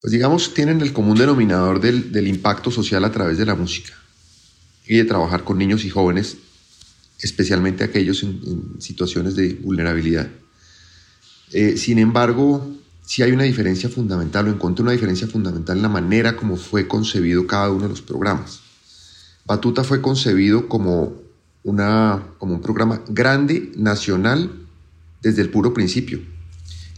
[0.00, 3.94] Pues digamos, tienen el común denominador del, del impacto social a través de la música
[4.86, 6.36] y de trabajar con niños y jóvenes,
[7.20, 10.28] especialmente aquellos en, en situaciones de vulnerabilidad.
[11.52, 15.88] Eh, sin embargo, sí hay una diferencia fundamental, o encuentro una diferencia fundamental en la
[15.88, 18.60] manera como fue concebido cada uno de los programas.
[19.44, 21.20] Batuta fue concebido como,
[21.64, 24.50] una, como un programa grande, nacional,
[25.22, 26.20] desde el puro principio.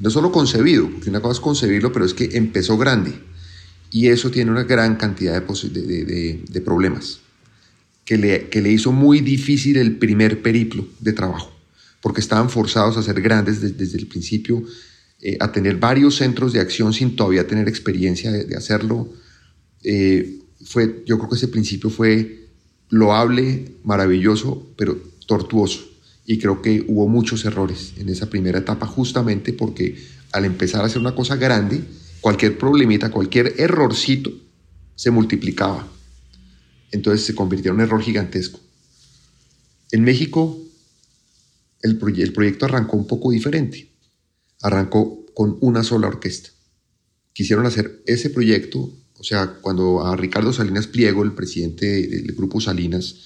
[0.00, 3.12] No solo concebido, porque una cosa es concebirlo, pero es que empezó grande.
[3.90, 7.20] Y eso tiene una gran cantidad de, de, problemas,
[8.04, 11.52] que le, que le hizo muy difícil el primer periplo de trabajo,
[12.00, 14.64] porque estaban forzados a ser grandes desde, el principio,
[15.20, 19.12] eh, a tener varios centros de acción sin todavía tener experiencia de, de hacerlo.
[19.84, 22.48] Eh, fue, yo creo que ese principio fue
[22.90, 25.80] loable, maravilloso, pero tortuoso.
[26.26, 29.96] Y creo que hubo muchos errores en esa primera etapa justamente porque
[30.32, 31.82] al empezar a hacer una cosa grande,
[32.20, 34.32] cualquier problemita, cualquier errorcito
[34.94, 35.86] se multiplicaba.
[36.92, 38.60] Entonces se convirtió en un error gigantesco.
[39.90, 40.58] En México
[41.82, 43.90] el, proye el proyecto arrancó un poco diferente.
[44.62, 46.50] Arrancó con una sola orquesta.
[47.32, 52.60] quisieron hacer ese proyecto, o sea, cuando a Ricardo Salinas Pliego, el presidente del grupo
[52.60, 53.16] Salinas,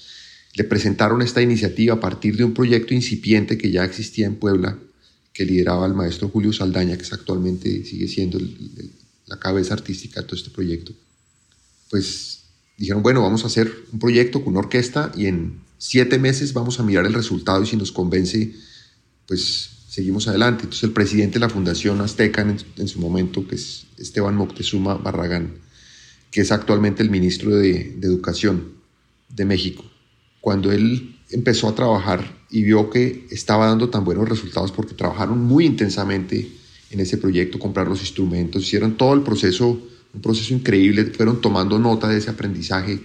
[0.55, 4.77] le presentaron esta iniciativa a partir de un proyecto incipiente que ya existía en Puebla,
[5.33, 8.39] que lideraba el maestro Julio Saldaña, que actualmente sigue siendo
[9.27, 10.93] la cabeza artística de todo este proyecto,
[11.89, 12.39] pues
[12.77, 16.79] dijeron, bueno, vamos a hacer un proyecto con una orquesta y en siete meses vamos
[16.79, 18.53] a mirar el resultado y si nos convence,
[19.27, 20.63] pues seguimos adelante.
[20.63, 25.53] Entonces el presidente de la Fundación Azteca en, su momento, que es Esteban Moctezuma Barragán,
[26.31, 28.73] que es actualmente el ministro de, Educación
[29.29, 29.83] de México,
[30.41, 35.43] cuando él empezó a trabajar y vio que estaba dando tan buenos resultados porque trabajaron
[35.43, 36.49] muy intensamente
[36.91, 39.79] en ese proyecto, comprar los instrumentos, hicieron todo el proceso,
[40.13, 42.99] un proceso increíble, fueron tomando nota de ese aprendizaje,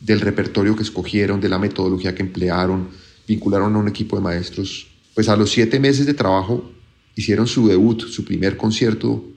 [0.00, 2.88] del repertorio que escogieron, de la metodología que emplearon,
[3.26, 4.88] vincularon a un equipo de maestros.
[5.14, 6.70] Pues a los siete meses de trabajo
[7.14, 9.31] hicieron su debut, su primer concierto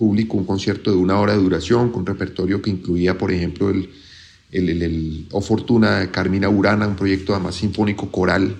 [0.00, 5.26] público, un concierto de una hora de duración, con repertorio que incluía, por ejemplo, el,
[5.30, 8.56] O Fortuna de Carmina Urana, un proyecto además sinfónico coral,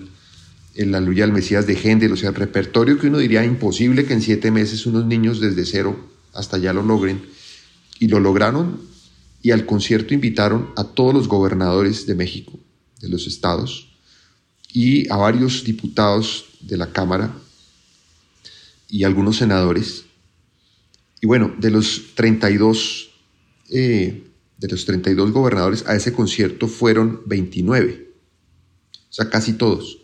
[0.75, 4.13] el Aleluya del Mesías de Händel, o sea, el repertorio que uno diría imposible que
[4.13, 5.99] en siete meses unos niños desde cero
[6.31, 7.23] hasta ya lo logren.
[7.99, 8.79] Y lo lograron
[9.41, 12.59] y al concierto invitaron a todos los gobernadores de México,
[13.01, 13.89] de los estados,
[14.71, 17.33] y a varios diputados de la Cámara
[18.87, 20.05] y algunos senadores.
[21.21, 23.11] Y bueno, de los 32,
[23.69, 24.23] eh,
[24.57, 28.11] de los 32 gobernadores a ese concierto fueron 29,
[28.93, 29.99] o sea, casi todos.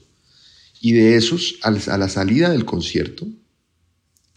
[0.79, 3.27] Y de esos, a la salida del concierto,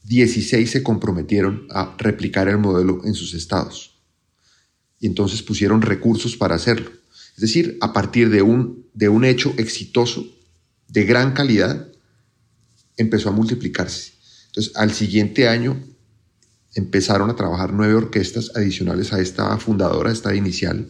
[0.05, 3.99] 16 se comprometieron a replicar el modelo en sus estados.
[4.99, 6.91] Y entonces pusieron recursos para hacerlo.
[7.35, 10.27] Es decir, a partir de un, de un hecho exitoso,
[10.89, 11.89] de gran calidad,
[12.97, 14.13] empezó a multiplicarse.
[14.47, 15.81] Entonces, al siguiente año
[16.75, 20.87] empezaron a trabajar nueve orquestas adicionales a esta fundadora, esta inicial.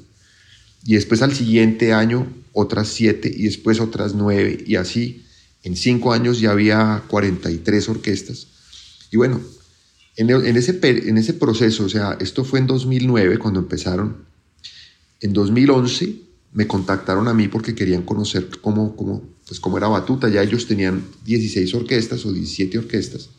[0.85, 5.25] Y después al siguiente año otras siete y después otras nueve y así
[5.63, 8.47] en cinco años ya había 43 orquestas.
[9.11, 9.41] Y bueno,
[10.17, 14.25] en, ese, en ese proceso, o sea, esto fue en 2009 cuando empezaron.
[15.21, 16.17] En 2011
[16.53, 20.29] me contactaron a mí porque querían conocer cómo, cómo, pues cómo era Batuta.
[20.29, 23.31] Ya ellos tenían 16 orquestas o 17 orquestas.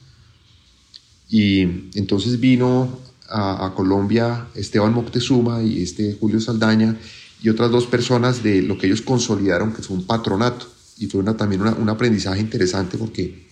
[1.31, 1.61] Y
[1.95, 6.97] entonces vino a, Colombia Esteban Moctezuma y este Julio Saldaña
[7.41, 10.67] y otras dos personas de lo que ellos consolidaron, que fue un patronato.
[10.99, 13.47] Y fue también un aprendizaje interesante porque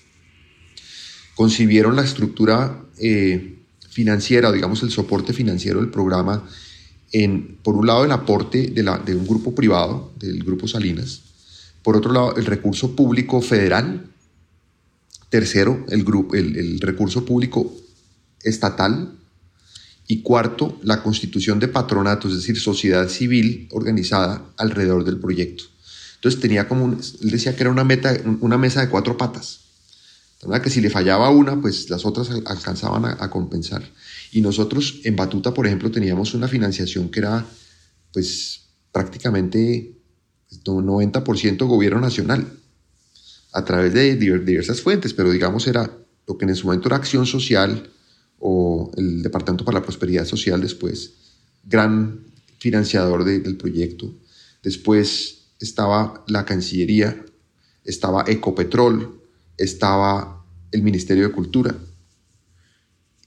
[1.36, 3.56] concibieron la estructura eh,
[3.89, 6.44] financiera, digamos el soporte financiero del programa,
[7.13, 11.22] en, por un lado el aporte de un grupo privado, del grupo Salinas,
[11.82, 14.06] por otro lado el recurso público federal,
[15.30, 17.74] tercero el, grupo, el, recurso público
[18.44, 19.15] estatal,
[20.12, 25.65] y cuarto, la constitución de patronatos, es decir, sociedad civil organizada alrededor del proyecto.
[26.15, 29.60] Entonces tenía como, él decía que era una, meta, una mesa de cuatro patas.
[30.42, 33.84] verdad que si le fallaba una, pues las otras alcanzaban a, compensar.
[34.32, 37.46] Y nosotros en Batuta, por ejemplo, teníamos una financiación que era
[38.12, 38.62] pues
[38.92, 39.96] prácticamente
[40.65, 42.59] 90% pues, gobierno nacional
[43.51, 45.91] a través de diversas fuentes, pero digamos era
[46.27, 47.89] lo que en su momento era Acción Social
[48.38, 51.13] o el Departamento para la Prosperidad Social después,
[51.63, 52.25] gran
[52.59, 54.13] financiador del proyecto.
[54.62, 57.25] Después estaba la Cancillería,
[57.83, 59.21] estaba Ecopetrol,
[59.57, 61.75] estaba el Ministerio de Cultura.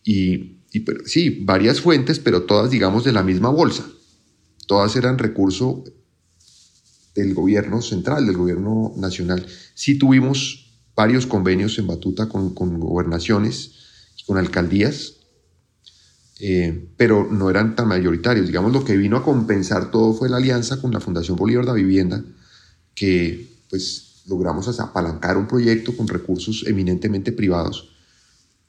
[0.04, 0.58] Y,
[1.04, 3.86] sí, varias fuentes, pero todas, digamos, de la misma bolsa.
[4.66, 5.84] Todas eran recurso
[7.14, 9.46] del gobierno central, del gobierno nacional.
[9.74, 10.62] Sí tuvimos
[10.94, 13.72] varios convenios en Batuta con, gobernaciones
[14.16, 15.14] y con alcaldías,
[16.40, 18.46] eh, pero no eran tan mayoritarios.
[18.46, 21.74] Digamos, lo que vino a compensar todo fue la alianza con la Fundación Bolívar de
[21.74, 22.24] Vivienda,
[22.94, 27.90] que pues logramos apalancar un proyecto con recursos eminentemente privados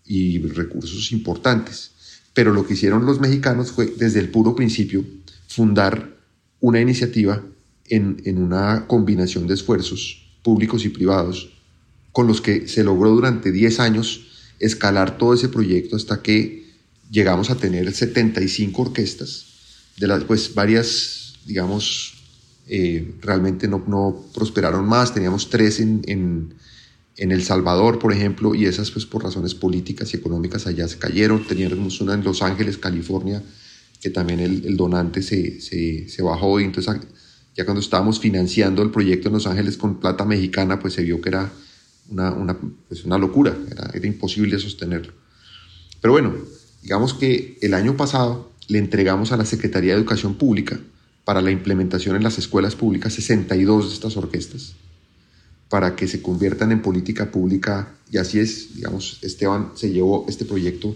[0.05, 1.91] y recursos importantes.
[2.33, 5.05] Pero lo que hicieron los mexicanos fue, desde el puro principio,
[5.47, 6.17] fundar
[6.59, 7.43] una iniciativa
[7.89, 11.53] en, en una combinación de esfuerzos públicos y privados
[12.11, 14.27] con los que se logró durante 10 años
[14.59, 16.63] escalar todo ese proyecto hasta que
[17.11, 19.45] llegamos a tener 75 orquestas,
[19.97, 22.13] de las pues varias, digamos,
[22.67, 26.55] eh, realmente no, no, prosperaron más, teníamos tres en, en,
[27.17, 30.97] en, El Salvador, por ejemplo, y esas pues por razones políticas y económicas allá se
[30.97, 33.43] cayeron, teníamos una en Los Ángeles, California,
[34.01, 36.95] que también el, el donante se, se, se, bajó y entonces
[37.55, 41.21] ya cuando estábamos financiando el proyecto en Los Ángeles con plata mexicana, pues se vio
[41.21, 41.51] que era
[42.09, 45.13] una, una, pues una locura, era, era imposible sostenerlo.
[46.01, 46.33] Pero bueno,
[46.81, 50.79] digamos que el año pasado le entregamos a la Secretaría de Educación Pública
[51.25, 54.75] para la implementación en las escuelas públicas 62 de estas orquestas
[55.69, 60.45] para que se conviertan en política pública y así es, digamos, Esteban se llevó este
[60.45, 60.95] proyecto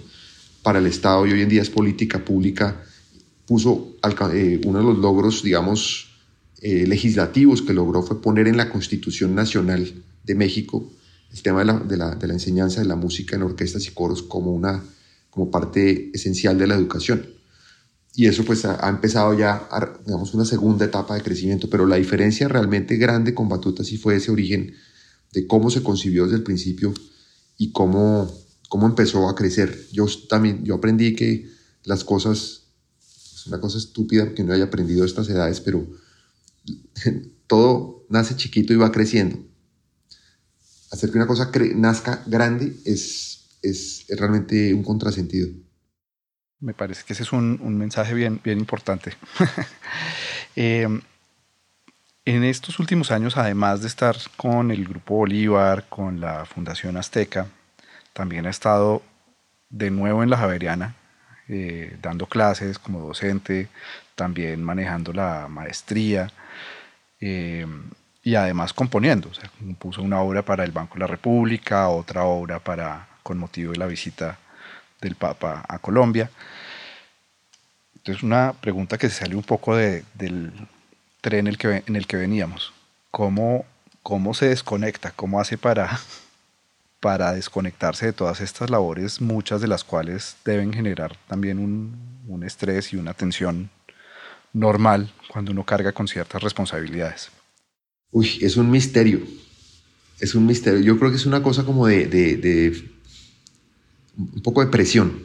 [0.61, 2.83] para el Estado y hoy en día es política pública,
[3.47, 3.95] puso
[4.33, 6.06] eh, uno de los logros, digamos,
[6.61, 9.93] eh, legislativos que logró fue poner en la Constitución Nacional
[10.23, 10.91] de México
[11.31, 13.91] el tema de la, de la, de la enseñanza de la música en orquestas y
[13.91, 14.83] coros como, una,
[15.29, 17.37] como parte esencial de la educación
[18.17, 19.69] y eso pues ha, empezado ya,
[20.03, 24.15] digamos, una segunda etapa de crecimiento, pero la diferencia realmente grande con Batuta sí fue
[24.15, 24.73] ese origen
[25.33, 26.95] de cómo se concibió desde el principio
[27.59, 28.27] y cómo,
[28.69, 29.85] cómo empezó a crecer.
[29.91, 31.47] Yo también, yo aprendí que
[31.83, 32.63] las cosas,
[33.35, 35.85] es una cosa estúpida que no haya aprendido a estas edades, pero
[37.47, 39.39] todo nace chiquito y va creciendo.
[40.91, 45.49] Hacer que una cosa nazca grande es, es realmente un contrasentido.
[46.59, 49.13] Me parece que ese es un, mensaje bien, bien importante.
[50.59, 51.01] Em,
[52.25, 57.45] en estos últimos años, además de estar con el Grupo Bolívar, con la Fundación Azteca,
[58.11, 59.03] también ha estado
[59.69, 60.95] de nuevo en la Javeriana,
[61.49, 63.69] eh, dando clases como docente,
[64.15, 66.31] también manejando la maestría
[67.19, 67.83] em,
[68.23, 69.29] y además componiendo.
[69.79, 73.77] O una obra para el Banco de la República, otra obra para, con motivo de
[73.77, 74.37] la visita
[75.01, 76.29] del Papa a Colombia.
[77.95, 80.51] Entonces, una pregunta que se sale un poco del
[81.21, 82.73] tren en el que, en el que veníamos.
[83.11, 83.65] ¿Cómo,
[84.03, 85.11] ¿Cómo se desconecta?
[85.11, 85.99] ¿Cómo hace para,
[86.99, 91.95] para desconectarse de todas estas labores, muchas de las cuales deben generar también un,
[92.27, 93.69] un estrés y una tensión
[94.53, 97.29] normal cuando uno carga con ciertas responsabilidades?
[98.11, 99.21] Uy, es un misterio.
[100.19, 100.79] Es un misterio.
[100.79, 102.89] Yo creo que es una cosa como de, de, de
[104.17, 105.21] un poco de presión.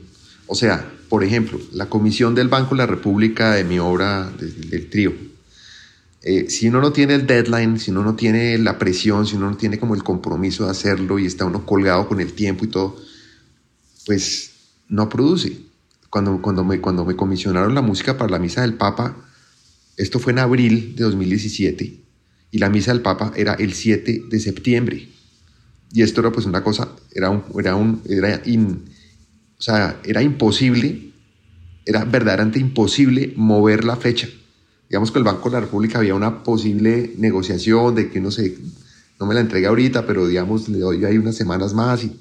[0.46, 4.90] O sea, por ejemplo, la comisión del Banco de la República de mi obra del,
[4.90, 5.12] trío.
[6.24, 9.50] Eh, si uno no tiene el deadline, si uno no tiene la presión, si uno
[9.50, 12.68] no tiene como el compromiso de hacerlo y está uno colgado con el tiempo y
[12.68, 12.96] todo,
[14.06, 14.52] pues
[14.88, 15.58] no produce.
[16.10, 19.16] Cuando, cuando, me, cuando me comisionaron la música para la misa del Papa,
[19.96, 22.02] esto fue en abril de 2017
[22.52, 25.08] y la misa del Papa era el 7 de septiembre.
[25.92, 28.40] Y esto era pues una cosa, era un, era un, era
[29.58, 31.12] o sea, era imposible,
[31.84, 34.28] era verdaderamente imposible mover la fecha.
[34.92, 38.58] Digamos que el Banco de la República había una posible negociación de que no sé,
[39.18, 42.04] no me la entregue ahorita, pero digamos, le doy ahí unas semanas más.
[42.04, 42.14] Y,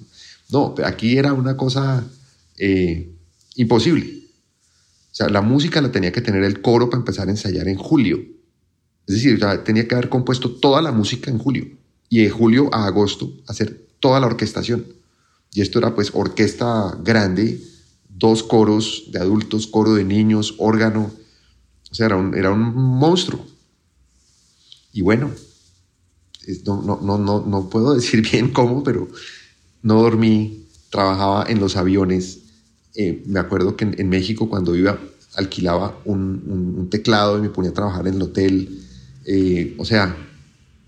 [0.51, 2.01] no, aquí era una cosa
[2.57, 3.11] eh,
[3.55, 4.23] imposible.
[5.11, 7.75] O sea, la música la tenía que tener el coro para empezar a ensayar en
[7.75, 8.21] julio.
[9.05, 11.67] Es decir, tenía que haber compuesto toda la música en julio
[12.07, 14.85] y de julio a agosto hacer toda la orquestación.
[15.51, 17.59] Y esto era pues orquesta grande,
[18.07, 21.11] dos coros de adultos, coro de niños, órgano.
[21.91, 23.45] O sea, era un, era un monstruo.
[24.93, 25.31] Y bueno,
[26.65, 29.07] no, no, no, no, puedo decir bien cómo, pero
[29.83, 32.39] no dormí, trabajaba en los aviones.
[32.95, 34.99] Eh, me acuerdo que en, México cuando iba
[35.35, 38.81] alquilaba un, un, teclado y me ponía a trabajar en el hotel.
[39.25, 40.15] Eh, o sea,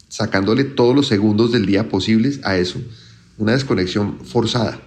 [0.10, 2.80] sacándole todos los segundos del día posibles a eso,
[3.38, 4.82] una desconexión forzada.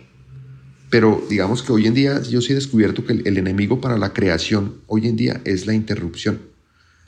[0.90, 4.12] Pero digamos que hoy en día yo sí he descubierto que el, enemigo para la
[4.12, 6.40] creación hoy en día es la interrupción.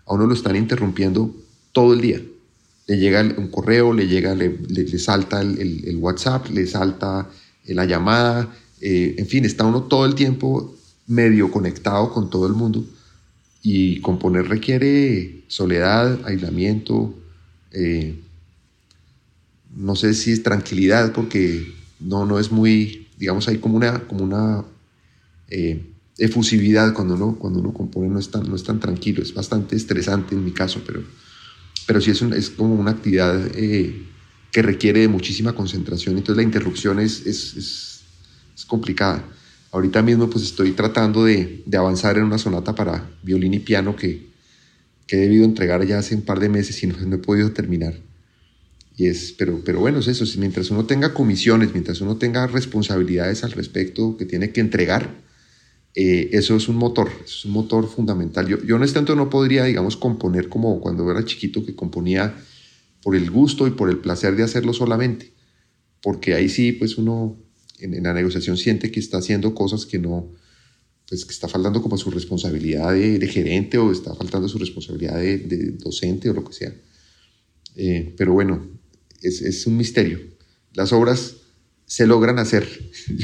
[0.06, 1.34] A uno lo están interrumpiendo
[1.72, 2.20] todo el día.
[2.86, 7.28] Le llega un correo, le llega, le, salta el, WhatsApp, le salta
[7.66, 10.74] la llamada, eh, en fin, está uno todo el tiempo
[11.06, 12.84] medio conectado con todo el mundo
[13.62, 17.14] y componer requiere soledad, aislamiento,
[17.72, 18.18] eh,
[19.74, 24.24] no sé si es tranquilidad, porque no, no es muy, digamos, hay como una, como
[24.24, 24.64] una
[25.48, 29.35] eh, efusividad cuando uno, cuando uno compone, no es, tan, no es tan tranquilo, es
[29.35, 31.02] bastante estresante en mi caso, pero,
[31.87, 34.04] pero sí es, es como una actividad eh,
[34.52, 37.94] que requiere de muchísima concentración, entonces la interrupción es, es, es,
[38.66, 39.25] complicada.
[39.71, 43.96] Ahorita mismo pues estoy tratando de, de, avanzar en una sonata para violín y piano
[43.96, 44.29] que,
[45.06, 47.94] que he debido entregar ya hace un par de meses y no he podido terminar.
[48.99, 53.44] Y es, pero, pero bueno, es eso, mientras uno tenga comisiones, mientras uno tenga responsabilidades
[53.44, 55.23] al respecto que tiene que entregar,
[55.94, 58.49] eh, eso es un motor, es un motor fundamental.
[58.49, 62.35] Yo, yo en este tanto no podría, digamos, componer como cuando era chiquito que componía
[63.01, 65.33] por el gusto y por el placer de hacerlo solamente,
[66.03, 67.37] porque ahí sí, pues uno
[67.79, 70.33] en, la negociación siente que está haciendo cosas que no,
[71.09, 75.38] pues que está faltando como su responsabilidad de, gerente o está faltando su responsabilidad de,
[75.38, 76.75] de docente o lo que sea.
[77.77, 78.77] Eh, pero bueno,
[79.23, 80.21] es, un misterio.
[80.73, 81.37] Las obras
[81.87, 82.69] se logran hacer.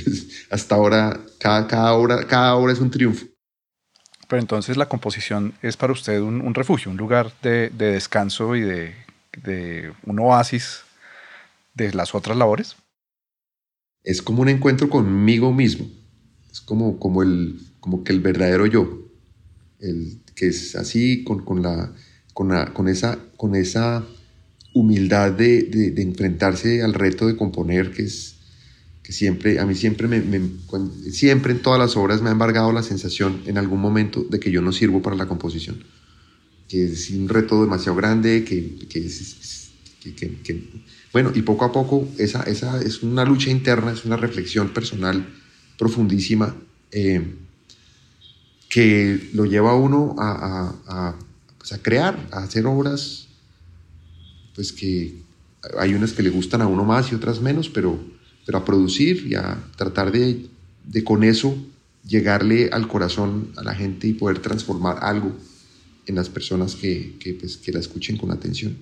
[0.51, 3.27] Hasta ahora, cada, cada, hora, cada hora es un triunfo.
[4.29, 8.95] Pero entonces la composición es para usted un, refugio, un lugar de, descanso y de,
[9.43, 10.81] de, un oasis
[11.75, 12.77] de las otras labores.
[14.03, 15.87] Es como un encuentro conmigo mismo.
[16.51, 19.03] Es como, como, el, como que el verdadero yo.
[19.79, 21.93] El, que es así, con, con, la,
[22.33, 24.05] con, la, con, esa, con esa
[24.75, 28.35] humildad de, de enfrentarse al reto de componer, que es
[29.05, 30.23] que siempre, a mí siempre, me,
[31.13, 34.51] siempre en todas las obras me ha embargado la sensación en algún momento de que
[34.51, 35.85] yo no sirvo para la composición,
[36.69, 40.71] que es un reto demasiado grande, que, que,
[41.13, 45.29] bueno, y poco a poco esa, esa es una lucha interna, es una reflexión personal
[45.79, 46.57] profundísima
[46.91, 47.35] eh,
[48.71, 51.19] que lo lleva a uno a, a,
[51.59, 53.24] pues a crear, a hacer obras,
[54.55, 55.23] pues que
[55.79, 57.99] hay unas que le gustan a uno más y otras menos, pero
[58.45, 60.47] pero a producir y a tratar de,
[60.85, 61.57] de con eso
[62.05, 65.33] llegarle al corazón a la gente y poder transformar algo
[66.07, 68.77] en las personas que, que, pues, que la escuchen con atención.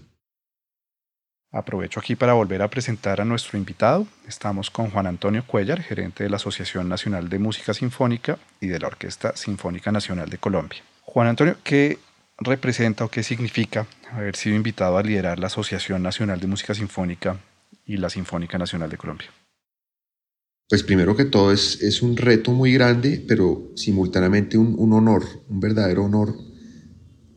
[1.52, 4.06] Aprovecho aquí para volver a presentar a nuestro invitado.
[4.26, 8.80] Estamos con Juan Antonio Cuellar, gerente de la Asociación Nacional de Música Sinfónica y de
[8.80, 10.82] la Orquesta Sinfónica Nacional de Colombia.
[11.02, 11.98] Juan Antonio, ¿qué
[12.44, 17.40] representa o qué significa haber sido invitado a liderar la Asociación Nacional de Música Sinfónica
[17.86, 19.28] y la Sinfónica Nacional de Colombia?
[20.68, 25.24] Pues primero que todo es, es un reto muy grande, pero simultáneamente un, un, honor,
[25.48, 26.34] un verdadero honor,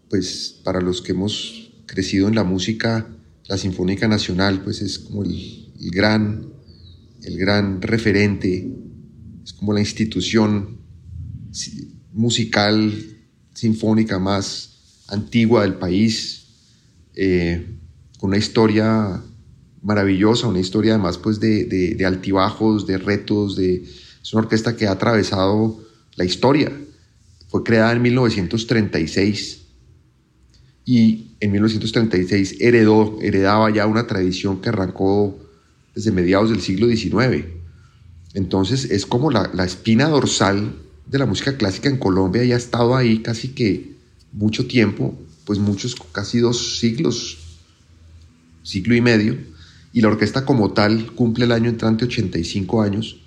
[0.09, 3.07] pues para los que hemos crecido en la música,
[3.47, 6.53] la Sinfónica Nacional, pues es como el, el gran,
[7.23, 8.71] el gran referente,
[9.43, 10.79] es como la institución
[12.11, 12.93] musical
[13.53, 14.74] sinfónica más
[15.07, 16.47] antigua del país,
[17.15, 17.65] eh,
[18.21, 19.21] una historia
[19.81, 24.87] maravillosa, una historia además pues de, de, altibajos, de retos, de, es una orquesta que
[24.87, 25.79] ha atravesado
[26.15, 26.71] la historia.
[27.49, 29.61] Fue creada en 1936
[30.85, 35.37] y en 1936 heredó, heredaba ya una tradición que arrancó
[35.93, 37.45] desde mediados del siglo XIX.
[38.33, 40.75] Entonces es como la, la espina dorsal
[41.05, 43.94] de la música clásica en Colombia y ha estado ahí casi que
[44.35, 47.37] mucho tiempo, pues muchos, casi dos siglos,
[48.63, 49.37] siglo y medio
[49.93, 53.17] y la orquesta como tal cumple el año entrante 85 años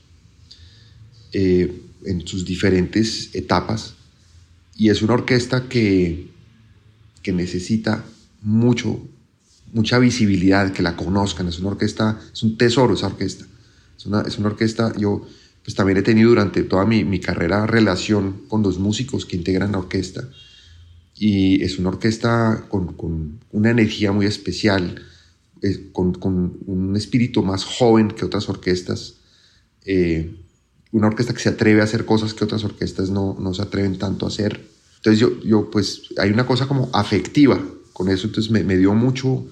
[1.33, 3.95] eh, en sus diferentes etapas
[4.77, 6.29] y es una orquesta que,
[7.23, 8.05] que necesita
[8.43, 9.01] mucho,
[9.73, 13.47] mucha visibilidad, que la conozcan, es una orquesta, es un tesoro esa orquesta,
[13.97, 15.27] es una, es una orquesta, yo
[15.65, 19.73] pues también he tenido durante toda mi, mi carrera relación con los músicos que integran
[19.73, 20.29] la orquesta
[21.19, 25.03] y es una orquesta con, con una energía muy especial,
[25.63, 26.17] eh, con,
[26.67, 29.17] un espíritu más joven que otras orquestas,
[29.85, 30.37] eh,
[30.93, 33.99] una orquesta que se atreve a hacer cosas que otras orquestas no, no se atreven
[33.99, 34.65] tanto a hacer.
[34.97, 37.61] Entonces yo, yo, pues, hay una cosa como afectiva
[37.93, 39.47] con eso, entonces me, me dio mucho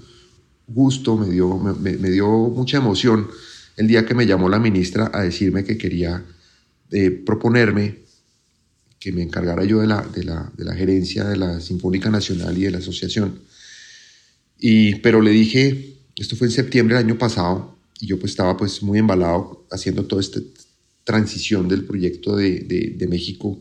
[0.69, 3.29] gusto, me dio, me, dio mucha emoción
[3.77, 6.25] el día que me llamó la ministra a decirme que quería
[6.91, 8.06] eh, proponerme
[9.07, 12.59] que me encargara yo de la, de, la, de la gerencia de la Sinfónica Nacional
[12.59, 13.39] y de la asociación.
[14.59, 18.57] Y, pero le dije, esto fue en septiembre del año pasado y yo pues estaba
[18.57, 20.41] pues muy embalado haciendo toda esta
[21.05, 22.59] transición del proyecto de,
[22.99, 23.61] de, México,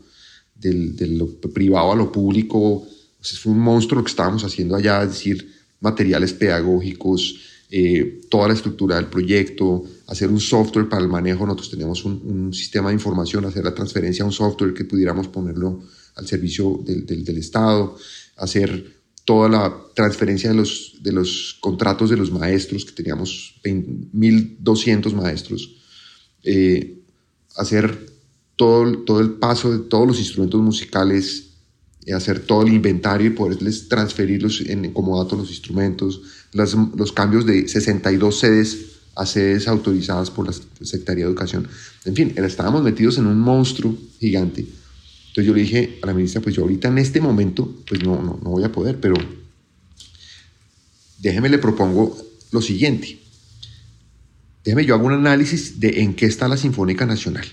[0.55, 2.83] del, de lo privado a lo público.
[3.21, 5.47] Fue un monstruo lo que estábamos haciendo allá, es decir,
[5.79, 7.39] materiales pedagógicos,
[7.69, 11.45] eh, toda la estructura del proyecto, hacer un software para el manejo.
[11.45, 15.27] Nosotros teníamos un, un, sistema de información, hacer la transferencia a un software que pudiéramos
[15.27, 15.81] ponerlo
[16.15, 17.97] al servicio del, del, del Estado,
[18.37, 18.95] hacer
[19.25, 25.77] toda la transferencia de los, de los contratos de los maestros, que teníamos 1.200 maestros,
[26.43, 27.01] eh,
[27.57, 28.13] hacer
[28.55, 31.55] todo, todo el paso de todos los instrumentos musicales,
[32.05, 36.21] eh, hacer todo el inventario y poderles transferirlos en, como datos los instrumentos,
[36.53, 41.67] los cambios de 62 sedes a sedes autorizadas por la Secretaría de Educación.
[42.05, 44.65] En fin, estábamos metidos en un monstruo gigante
[45.35, 48.15] entonces yo le dije a la ministra, pues yo ahorita en este momento, pues no,
[48.21, 49.15] no, no voy a poder, pero
[51.17, 52.17] déjeme le propongo
[52.51, 53.19] lo siguiente.
[54.63, 57.45] Déjeme yo hago un análisis de en qué está la Sinfónica Nacional.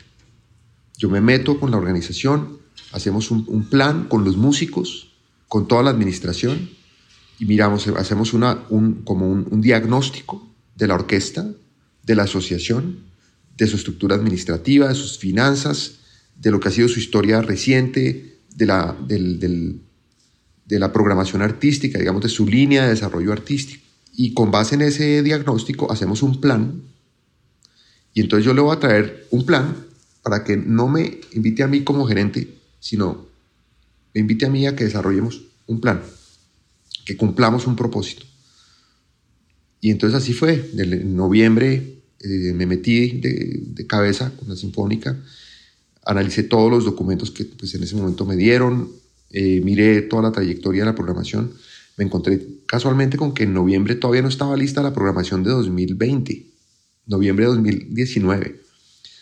[0.97, 2.59] Yo me meto con la organización,
[2.93, 5.09] hacemos un, plan con los músicos,
[5.49, 6.71] con toda la administración
[7.41, 11.47] y miramos, hacemos una, un, como un, un diagnóstico de la orquesta,
[12.03, 13.01] de la asociación,
[13.57, 15.99] de su estructura administrativa, de sus finanzas,
[16.37, 22.23] de lo que ha sido su historia reciente, de la, de la programación artística, digamos,
[22.23, 23.83] de su línea de desarrollo artístico.
[24.15, 26.83] Y con base en ese diagnóstico hacemos un plan
[28.15, 29.75] Y entonces yo le voy a traer un plan
[30.23, 33.27] para que no me invite a mí como gerente, sino
[34.15, 36.03] me invite a mí a que desarrollemos un plan,
[37.07, 38.27] que cumplamos un propósito.
[39.83, 40.71] Y entonces así fue.
[40.79, 45.21] En noviembre eh, me metí de, cabeza con la Sinfónica,
[46.07, 48.91] analicé todos los documentos que pues, en ese momento me dieron,
[49.31, 51.53] eh, miré toda la trayectoria de la programación.
[51.97, 56.47] Me encontré casualmente con que en noviembre todavía no estaba lista la programación de 2020,
[57.07, 58.61] noviembre de 2019.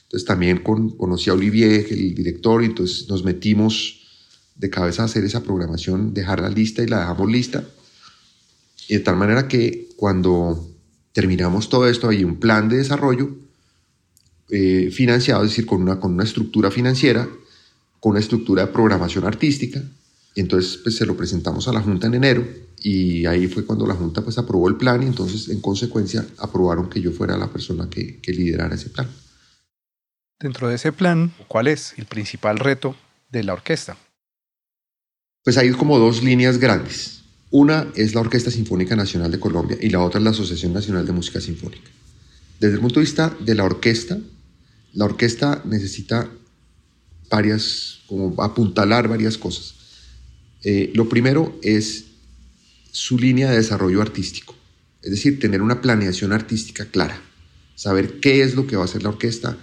[0.03, 4.03] Entonces también con, conocí a Olivier, el director, y entonces nos metimos
[4.57, 7.65] de cabeza a hacer esa programación, dejarla lista y la dejamos lista.
[8.91, 10.69] Y de tal manera que cuando
[11.13, 13.37] terminamos todo esto, hay un plan de desarrollo
[14.49, 17.29] eh, financiado, es decir, con una, con una estructura financiera,
[18.01, 19.81] con una estructura de programación artística.
[20.35, 22.45] Y entonces pues, se lo presentamos a la Junta en enero
[22.81, 26.91] y ahí fue cuando la Junta pues, aprobó el plan y entonces en consecuencia aprobaron
[26.91, 29.07] que yo fuera la persona que, que liderara ese plan.
[30.41, 32.97] Dentro de ese plan, ¿cuál es el principal reto
[33.31, 33.97] de la orquesta?
[35.45, 37.20] Pues hay como dos líneas grandes.
[37.51, 41.05] Una es la Orquesta Sinfónica Nacional de Colombia y la otra es la Asociación Nacional
[41.05, 41.91] de Música Sinfónica.
[42.61, 44.19] Desde el punto de vista de la orquesta,
[44.95, 46.31] la orquesta necesita
[47.29, 49.75] varias, como apuntalar varias cosas.
[50.63, 52.05] Eh, lo primero es
[52.93, 54.55] su línea de desarrollo artístico,
[55.03, 57.21] es decir, tener una planeación artística clara,
[57.75, 59.57] saber qué es lo que va a hacer la orquesta,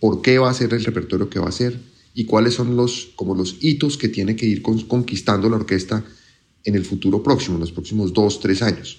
[0.00, 1.78] por qué va a ser el repertorio que va a hacer
[2.14, 6.04] y cuáles son los, como los hitos que tiene que ir conquistando la orquesta
[6.64, 8.98] en el futuro próximo, en los próximos dos, tres años.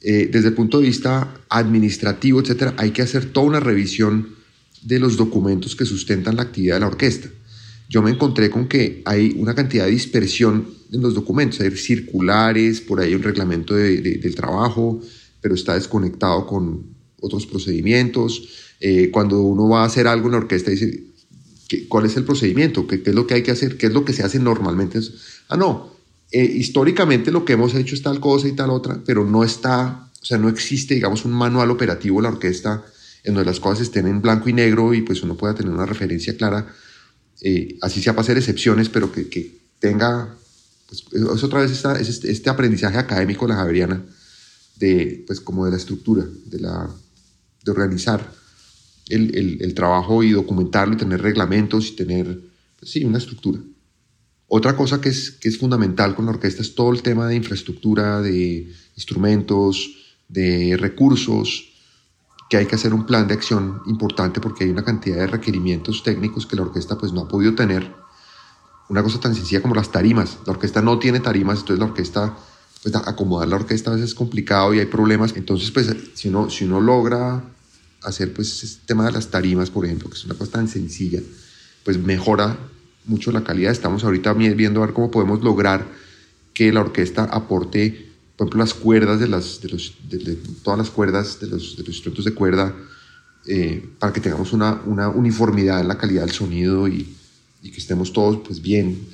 [0.00, 4.36] Eh, desde el punto de vista administrativo, etcétera, hay que hacer toda una revisión
[4.82, 7.28] de los documentos que sustentan la actividad de la orquesta.
[7.88, 12.80] Yo me encontré con que hay una cantidad de dispersión en los documentos, hay circulares,
[12.80, 15.00] por ahí un reglamento del trabajo,
[15.40, 16.84] pero está desconectado con
[17.20, 18.48] otros procedimientos.
[18.80, 21.02] Eh, cuando uno va a hacer algo en la orquesta, dice,
[21.88, 22.86] ¿cuál es el procedimiento?
[22.86, 23.76] ¿Qué, ¿Qué, es lo que hay que hacer?
[23.76, 25.00] ¿Qué es lo que se hace normalmente?
[25.48, 25.97] Ah, no,
[26.30, 30.10] eh, históricamente lo que hemos hecho es tal cosa y tal otra, pero no está,
[30.20, 32.84] o sea, no existe, digamos, un manual operativo la orquesta
[33.24, 35.86] en donde las cosas estén en blanco y negro y pues uno pueda tener una
[35.86, 36.66] referencia clara,
[37.40, 40.34] eh, así sea para hacer excepciones, pero que, que tenga,
[40.88, 44.04] pues es otra vez esta, es este, este, aprendizaje académico de la Javeriana,
[44.76, 46.90] de, pues como de la estructura, de, la,
[47.64, 48.32] de organizar
[49.08, 52.38] el, el, el trabajo y documentarlo y tener reglamentos y tener,
[52.78, 53.60] pues, sí, una estructura.
[54.48, 57.36] Otra cosa que es, que es fundamental con la orquesta es todo el tema de
[57.36, 59.90] infraestructura, de instrumentos,
[60.28, 61.68] de recursos,
[62.48, 66.02] que hay que hacer un plan de acción importante porque hay una cantidad de requerimientos
[66.02, 67.94] técnicos que la orquesta pues no ha podido tener.
[68.88, 70.38] Una cosa tan sencilla como las tarimas.
[70.46, 72.38] La orquesta no tiene tarimas, entonces la orquesta,
[72.82, 75.34] pues acomodar la orquesta a veces es complicado y hay problemas.
[75.36, 77.44] Entonces, pues si uno, si uno logra
[78.02, 81.20] hacer pues este tema de las tarimas, por ejemplo, que es una cosa tan sencilla,
[81.84, 82.56] pues mejora
[83.08, 83.72] mucho la calidad.
[83.72, 85.86] Estamos ahorita viendo a ver cómo podemos lograr
[86.54, 91.48] que la orquesta aporte, por ejemplo, las cuerdas de, las, de, todas las cuerdas de
[91.48, 92.74] los, de instrumentos de cuerda,
[93.46, 97.16] eh, para que tengamos una, una, uniformidad en la calidad del sonido y,
[97.62, 99.06] y que estemos todos pues bien.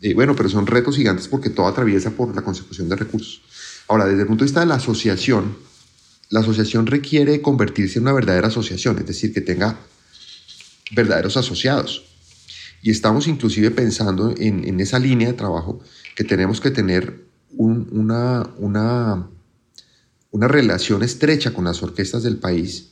[0.00, 3.42] Eh, bueno, pero son retos gigantes porque todo atraviesa por la consecución de recursos.
[3.88, 5.56] Ahora, desde el punto de vista de la asociación,
[6.30, 9.78] la asociación requiere convertirse en una verdadera asociación, es decir, que tenga
[10.92, 12.11] verdaderos asociados.
[12.82, 15.80] Y estamos inclusive pensando en, en esa línea de trabajo
[16.16, 17.24] que tenemos que tener
[17.56, 19.28] una, una,
[20.32, 22.90] una relación estrecha con las orquestas del país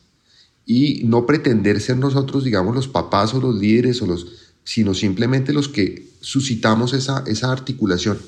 [0.65, 5.53] y no pretender ser nosotros, digamos, los papás o los líderes, o los, sino simplemente
[5.53, 8.19] los que suscitamos esa, esa articulación.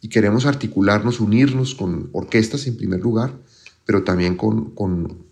[0.00, 3.36] Y queremos articularnos, unirnos con orquestas en primer lugar,
[3.84, 5.24] pero también con, con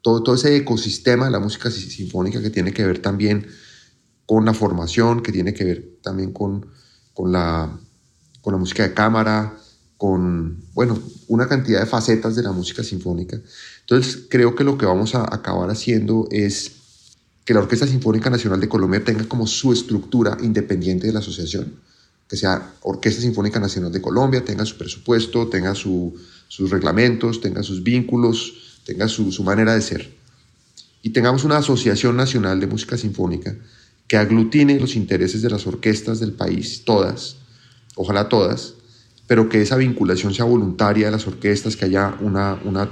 [0.00, 3.46] todo, todo ese ecosistema de la música sinfónica que tiene que ver también
[4.26, 6.66] con la formación, que tiene que ver también con,
[7.14, 7.78] con, la,
[8.42, 9.56] con la música de cámara,
[9.96, 10.98] con, bueno,
[11.28, 13.40] una cantidad de facetas de la música sinfónica.
[13.80, 16.72] Entonces, creo que lo que vamos a acabar haciendo es
[17.44, 21.76] que la Orquesta Sinfónica Nacional de Colombia tenga como su estructura independiente de la asociación,
[22.28, 27.84] que sea Orquesta Sinfónica Nacional de Colombia, tenga su presupuesto, tenga sus reglamentos, tenga sus
[27.84, 30.12] vínculos, tenga su, su manera de ser.
[31.02, 33.56] Y tengamos una Asociación Nacional de Música Sinfónica
[34.08, 37.36] que aglutine los intereses de las orquestas del país, todas,
[37.96, 38.74] ojalá todas,
[39.26, 42.88] pero que esa vinculación sea voluntaria de las orquestas, que haya una, una,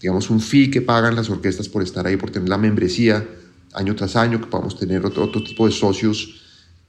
[0.00, 3.26] digamos, un fee que pagan las orquestas por estar ahí, por tener la membresía
[3.74, 6.42] año tras año, que podamos tener otro, otro tipo de socios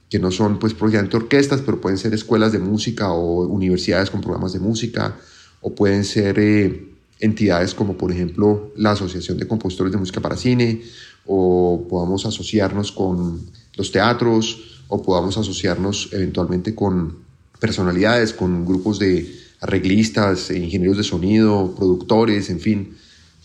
[0.08, 4.20] que no son pues propiamente orquestas, pero pueden ser escuelas de música o universidades con
[4.20, 5.16] programas de música,
[5.60, 6.88] o pueden ser eh,
[7.20, 10.82] entidades como por ejemplo la Asociación de Compositores de Música para Cine,
[11.26, 13.40] o podamos asociarnos con
[13.80, 17.16] los teatros o podamos asociarnos eventualmente con
[17.58, 22.96] personalidades, con grupos de arreglistas, ingenieros de sonido, productores, en fin,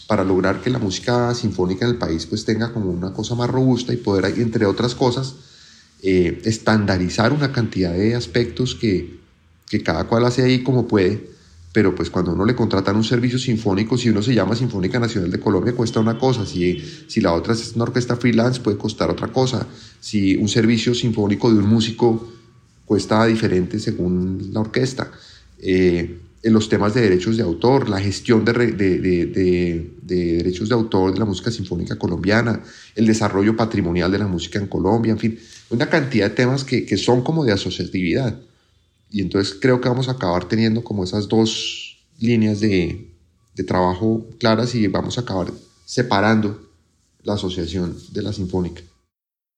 [0.08, 3.50] para lograr que la música sinfónica en el país pues tenga como una cosa más
[3.50, 5.36] robusta y poder, entre otras cosas,
[6.04, 9.20] eh, estandarizar una cantidad de aspectos que,
[9.70, 11.30] que cada cual hace ahí como puede
[11.76, 15.30] pero pues cuando uno le contratan un servicio sinfónico, si uno se llama Sinfónica Nacional
[15.30, 19.10] de Colombia, cuesta una cosa, si, si la otra es una orquesta freelance, puede costar
[19.10, 19.68] otra cosa,
[20.00, 22.32] si un servicio sinfónico de un músico
[22.86, 25.12] cuesta diferente según la orquesta.
[25.60, 30.70] Eh, en los temas de derechos de autor, la gestión de, de, de, de, derechos
[30.70, 32.64] de autor de la música sinfónica colombiana,
[32.96, 35.40] el desarrollo patrimonial de la música en Colombia, en fin,
[35.72, 38.40] una cantidad de temas que, que son como de asociatividad.
[39.10, 43.12] Y entonces creo que vamos a acabar teniendo como esas dos líneas de,
[43.56, 45.52] de trabajo claras y vamos a acabar
[45.86, 46.70] separando
[47.24, 48.82] la asociación de la sinfónica.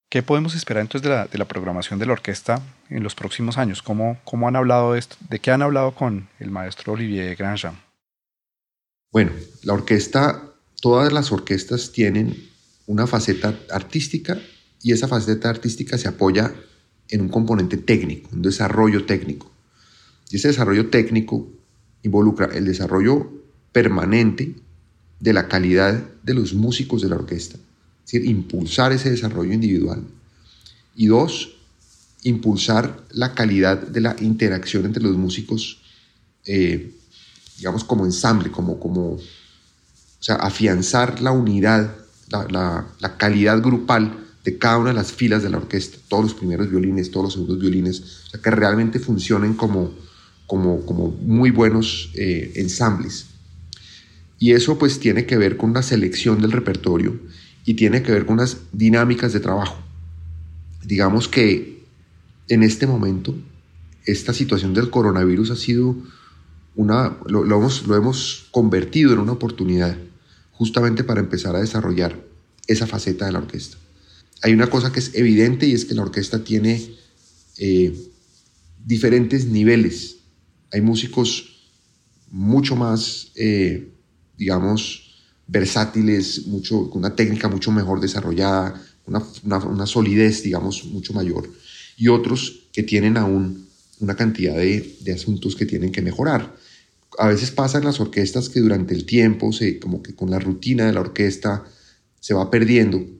[0.09, 3.57] ¿Qué podemos esperar entonces de la, de la, programación de la orquesta en los próximos
[3.57, 3.81] años?
[3.81, 5.17] ¿Cómo, ¿Cómo, han hablado de esto?
[5.29, 7.77] ¿De qué han hablado con el maestro Olivier Grandjean?
[9.11, 9.31] Bueno,
[9.63, 12.49] la orquesta, todas las orquestas tienen
[12.85, 14.37] una faceta artística
[14.81, 16.53] y esa faceta artística se apoya
[17.09, 19.51] en un componente técnico, un desarrollo técnico.
[20.29, 21.47] Y ese desarrollo técnico
[22.03, 23.31] involucra el desarrollo
[23.71, 24.55] permanente
[25.19, 30.03] de la calidad de los músicos de la orquesta, es decir, impulsar ese desarrollo individual.
[30.95, 31.55] Y dos,
[32.23, 35.79] impulsar la calidad de la interacción entre los músicos,
[36.45, 36.93] eh,
[37.57, 39.19] digamos, como ensamble, como, como, o
[40.19, 41.95] sea, afianzar la unidad,
[42.29, 46.23] la, la, la calidad grupal de cada una de las filas de la orquesta, todos
[46.23, 49.91] los primeros violines, todos los segundos violines, o sea, que realmente funcionen como,
[50.45, 53.25] como, como muy buenos eh, ensambles.
[54.39, 57.19] Y eso pues tiene que ver con una selección del repertorio
[57.65, 59.79] y tiene que ver con unas dinámicas de trabajo.
[60.85, 61.83] Digamos que
[62.47, 63.35] en este momento
[64.05, 65.93] esta situación del coronavirus ha sido
[66.73, 69.97] una, lo, hemos, lo hemos convertido en una oportunidad
[70.53, 72.17] justamente para empezar a desarrollar
[72.67, 73.77] esa faceta de la orquesta
[74.41, 76.95] hay una cosa que es evidente y es que la orquesta tiene
[77.57, 77.93] eh,
[78.85, 80.17] diferentes niveles.
[80.71, 81.69] Hay músicos
[82.29, 83.89] mucho más, eh,
[84.37, 85.15] digamos,
[85.47, 91.49] versátiles, mucho, con una técnica mucho mejor desarrollada, una, solidez, digamos, mucho mayor.
[91.97, 93.67] Y otros que tienen aún
[93.99, 96.55] una cantidad de, de, asuntos que tienen que mejorar.
[97.17, 100.37] A veces pasa en las orquestas que durante el tiempo, se, como que con la
[100.37, 101.63] rutina de la orquesta,
[102.19, 103.16] se va perdiendo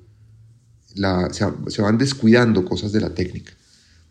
[1.31, 3.53] se, van descuidando cosas de la técnica.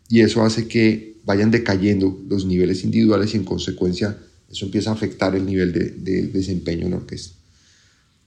[0.09, 4.17] Y eso hace que vayan decayendo los niveles individuales y en consecuencia
[4.49, 7.35] eso empieza a afectar el nivel de, desempeño en la orquesta.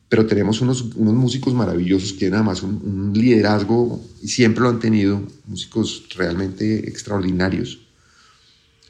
[0.08, 5.22] Pero tenemos unos, músicos maravillosos que tienen además un, liderazgo y siempre lo han tenido,
[5.46, 7.78] músicos realmente extraordinarios.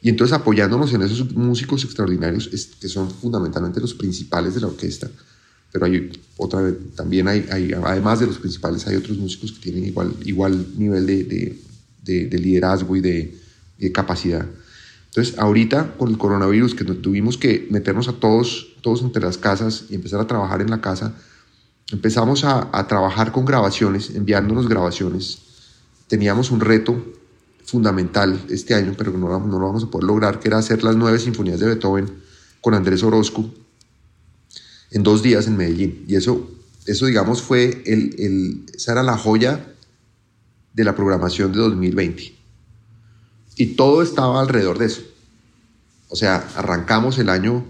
[0.02, 2.48] Y entonces apoyándonos en esos músicos extraordinarios,
[2.80, 5.10] que son fundamentalmente los principales de la orquesta,
[5.72, 9.60] pero hay otra vez, también hay, hay, además de los principales, hay otros músicos que
[9.60, 11.24] tienen igual, igual nivel de,
[12.02, 14.46] de, de, liderazgo y de, capacidad.
[15.06, 19.84] Entonces, ahorita con el coronavirus, que tuvimos que meternos a todos, todos entre las casas
[19.90, 21.14] y empezar a trabajar en la casa,
[21.90, 25.38] empezamos a, a trabajar con grabaciones, enviándonos grabaciones.
[26.08, 27.02] Teníamos un reto
[27.64, 30.96] fundamental este año, pero no, no lo vamos a poder lograr, que era hacer las
[30.96, 32.10] nueve sinfonías de Beethoven
[32.60, 33.48] con Andrés Orozco,
[34.90, 36.04] en dos días en Medellín.
[36.06, 36.50] Y eso,
[36.86, 39.66] eso digamos, fue el, el, esa era la joya
[40.72, 42.34] de la programación de 2020.
[43.56, 45.02] Y todo estaba alrededor de eso.
[46.08, 47.64] O sea, arrancamos el año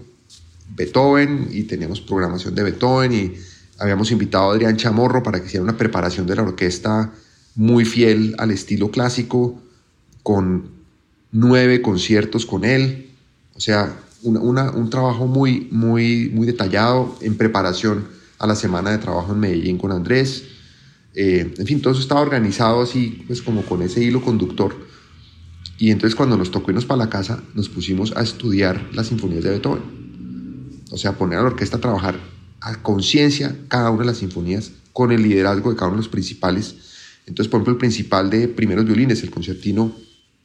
[0.75, 3.33] Beethoven y teníamos programación de Beethoven y
[3.77, 7.11] habíamos invitado a Adrián Chamorro para que hiciera una preparación de la orquesta
[7.55, 9.61] muy fiel al estilo clásico,
[10.23, 10.69] con
[11.31, 13.11] nueve conciertos con él.
[13.55, 13.93] O sea,
[14.23, 18.07] un trabajo muy, muy, muy detallado en preparación
[18.39, 20.43] a la semana de trabajo en Medellín con Andrés.
[21.13, 24.75] Eh, en fin, todo eso estaba organizado así, pues como con ese hilo conductor.
[25.77, 29.43] Y entonces cuando nos tocó irnos para la casa, nos pusimos a estudiar las sinfonías
[29.43, 29.81] de Beethoven.
[30.91, 32.19] O sea, poner a la orquesta a trabajar
[32.59, 36.11] a conciencia cada una de las sinfonías con el liderazgo de cada uno de los
[36.11, 36.75] principales.
[37.25, 39.95] Entonces, por ejemplo, el principal de primeros violines, el concertino,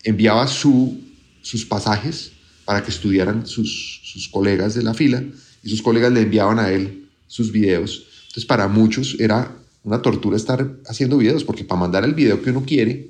[0.04, 1.00] enviaba su,
[1.42, 2.32] sus pasajes
[2.66, 5.24] para que estudiaran sus, sus colegas de la fila
[5.62, 8.06] y sus colegas le enviaban a él sus videos.
[8.26, 12.50] Entonces para muchos era una tortura estar haciendo videos porque para mandar el video que
[12.50, 13.08] uno quiere,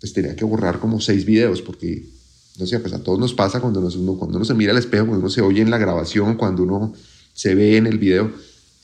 [0.00, 2.06] pues tenía que borrar como seis videos porque,
[2.58, 5.06] no sé, pues a todos nos pasa cuando, uno, cuando uno se mira al espejo,
[5.06, 6.94] cuando uno se oye en la grabación, cuando uno
[7.34, 8.32] se ve en el video,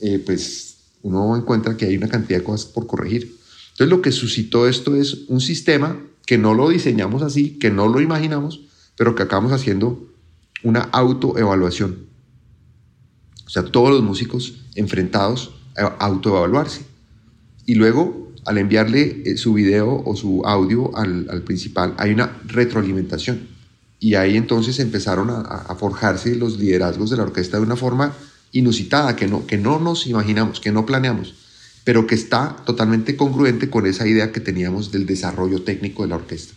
[0.00, 3.36] eh, pues uno encuentra que hay una cantidad de cosas por corregir.
[3.70, 7.88] Entonces lo que suscitó esto es un sistema que no lo diseñamos así, que no
[7.88, 8.62] lo imaginamos,
[8.97, 10.09] pero que acabamos haciendo
[10.62, 12.07] una autoevaluación.
[13.47, 16.82] O sea, todos los músicos enfrentados a autoevaluarse.
[17.66, 23.49] Y luego, al enviarle eh, su video o su audio al, principal, hay una retroalimentación.
[24.01, 28.12] Y ahí entonces empezaron a, a, forjarse los liderazgos de la orquesta de una forma
[28.51, 31.34] inusitada, que no, que no nos imaginamos, que no planeamos,
[31.84, 36.16] pero que está totalmente congruente con esa idea que teníamos del desarrollo técnico de la
[36.16, 36.55] orquesta.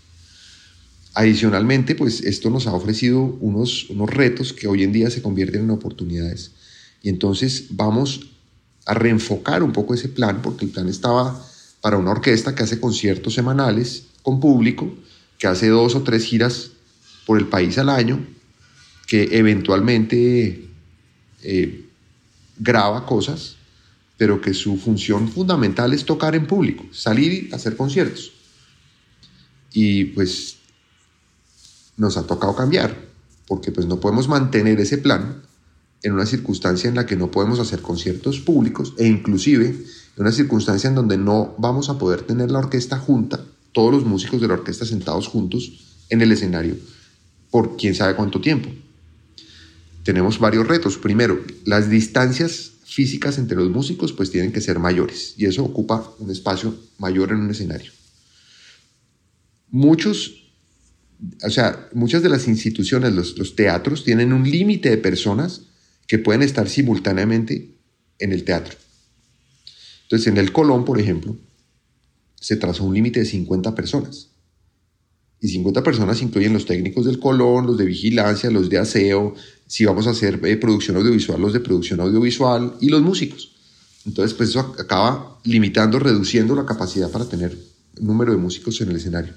[1.18, 5.61] Adicionalmente, pues esto nos ha ofrecido unos, unos retos que hoy en día se convierten
[5.61, 6.51] en oportunidades.
[7.01, 8.28] Y entonces vamos
[8.86, 11.41] a reenfocar un poco ese plan, porque el plan estaba
[11.80, 14.93] para una orquesta que hace conciertos semanales con público,
[15.39, 16.72] que hace dos o tres giras
[17.26, 18.20] por el país al año,
[19.07, 20.68] que eventualmente
[21.43, 21.86] eh,
[22.59, 23.55] graba cosas,
[24.18, 28.34] pero que su función fundamental es tocar en público, salir y hacer conciertos.
[29.72, 30.54] Y pues
[31.97, 32.95] nos ha tocado cambiar,
[33.47, 35.41] porque pues no podemos mantener ese plan
[36.03, 40.31] en una circunstancia en la que no podemos hacer conciertos públicos e inclusive en una
[40.31, 44.47] circunstancia en donde no vamos a poder tener la orquesta junta, todos los músicos de
[44.47, 46.75] la orquesta sentados juntos en el escenario
[47.49, 48.69] por quién sabe cuánto tiempo.
[50.03, 50.97] Tenemos varios retos.
[50.97, 56.11] Primero, las distancias físicas entre los músicos pues tienen que ser mayores y eso ocupa
[56.19, 57.91] un espacio mayor en un escenario.
[59.71, 60.44] Muchos
[61.43, 65.61] o sea, muchas de las instituciones, los, teatros, tienen un límite de personas
[66.07, 67.76] que pueden estar simultáneamente
[68.20, 68.76] en el teatro.
[70.03, 71.36] Entonces, en el Colón, por ejemplo,
[72.39, 74.30] se trazó un límite de 50 personas.
[75.41, 79.36] Y 50 personas incluyen los técnicos del Colón, los de vigilancia, los de aseo,
[79.68, 83.55] si vamos a hacer eh, producción audiovisual, los de producción audiovisual y los músicos.
[84.05, 87.57] Entonces, pues eso acaba limitando, reduciendo la capacidad para tener
[87.99, 89.34] número de músicos en el escenario.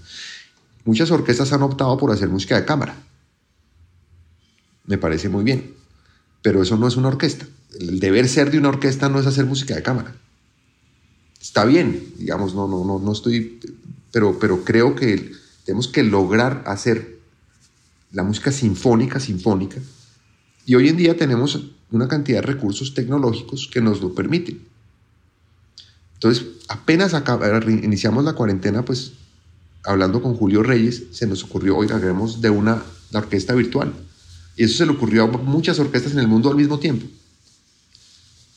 [0.89, 2.97] Muchas orquestas han optado por hacer música de cámara.
[4.87, 5.75] Me parece muy bien.
[6.41, 7.47] Pero eso no es una orquesta.
[7.79, 10.17] El deber ser de una orquesta no es hacer música de cámara.
[11.39, 13.61] Está bien, digamos, no, no, no, no estoy.
[14.13, 15.31] Pero, pero creo que
[15.67, 17.19] tenemos que lograr hacer
[18.11, 19.83] la música sinfónica, sinfónica.
[20.65, 24.67] Y hoy en día tenemos una cantidad de recursos tecnológicos que nos lo permiten.
[26.15, 27.15] Entonces, apenas
[27.67, 29.13] iniciamos la cuarentena, pues
[29.89, 33.95] hablando con Julio Reyes, se nos ocurrió, oiga, hagamos de una la orquesta virtual.
[34.57, 37.07] Y eso se le ocurrió a muchas orquestas en el mundo al mismo tiempo.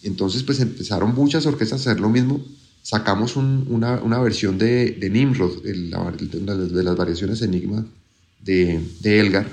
[0.04, 2.44] Entonces, pues empezaron muchas orquestas a hacer lo mismo.
[2.84, 7.86] Sacamos una, una, versión de, de Nimrod, de, de, las variaciones Enigma
[8.44, 9.48] de, Elgar,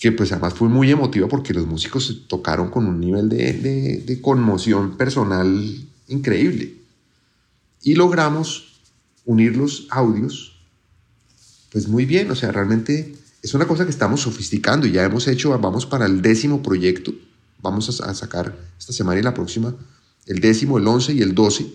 [0.00, 4.96] que pues además fue muy emotiva porque los músicos tocaron con un nivel de conmoción
[4.96, 6.74] personal increíble.
[7.82, 8.80] Y logramos
[9.26, 10.55] unir los audios
[11.76, 15.28] pues muy bien, o sea, realmente es una cosa que estamos sofisticando y ya hemos
[15.28, 17.12] hecho, vamos para el décimo proyecto,
[17.60, 19.76] vamos a, sacar esta semana y la próxima,
[20.24, 21.66] el décimo, el once y el doce,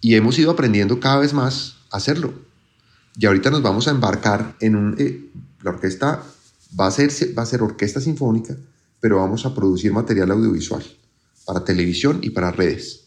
[0.00, 2.34] y hemos ido aprendiendo cada vez más a hacerlo.
[3.16, 4.96] Y ahorita nos vamos a embarcar en un...
[4.98, 5.30] Eh,
[5.62, 6.24] la orquesta
[6.80, 8.56] va a, ser, va a ser orquesta sinfónica,
[8.98, 10.82] pero vamos a producir material audiovisual
[11.44, 13.02] para televisión y para redes.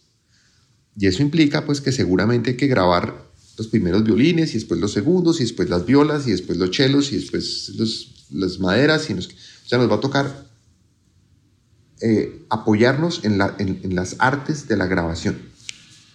[0.96, 3.23] Y eso implica pues que seguramente hay que grabar
[3.58, 7.12] los primeros violines y después los segundos y después las violas y después los chelos
[7.12, 7.72] y después
[8.32, 9.10] las maderas.
[9.10, 10.48] Y nos, o sea, nos va a tocar
[12.02, 13.38] eh, apoyarnos en,
[13.96, 15.38] las artes de la grabación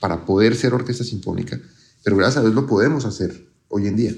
[0.00, 1.58] para poder ser orquesta sinfónica.
[2.04, 4.14] Pero gracias a Dios lo podemos hacer hoy en día.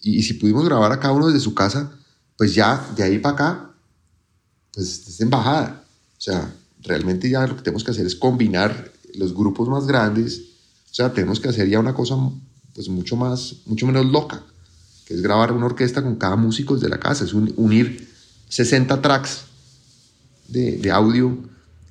[0.00, 1.92] Y, si pudimos grabar a cada uno desde su casa,
[2.38, 3.74] pues ya de ahí para acá,
[4.72, 5.84] pues es embajada.
[6.16, 10.53] O sea, realmente ya lo que tenemos que hacer es combinar los grupos más grandes,
[10.94, 12.14] o sea, tenemos que hacer ya una cosa
[12.72, 14.44] pues mucho más, mucho menos loca,
[15.04, 18.08] que es grabar una orquesta con cada músico desde la casa, es unir
[18.48, 19.46] 60 tracks
[20.46, 21.36] de, audio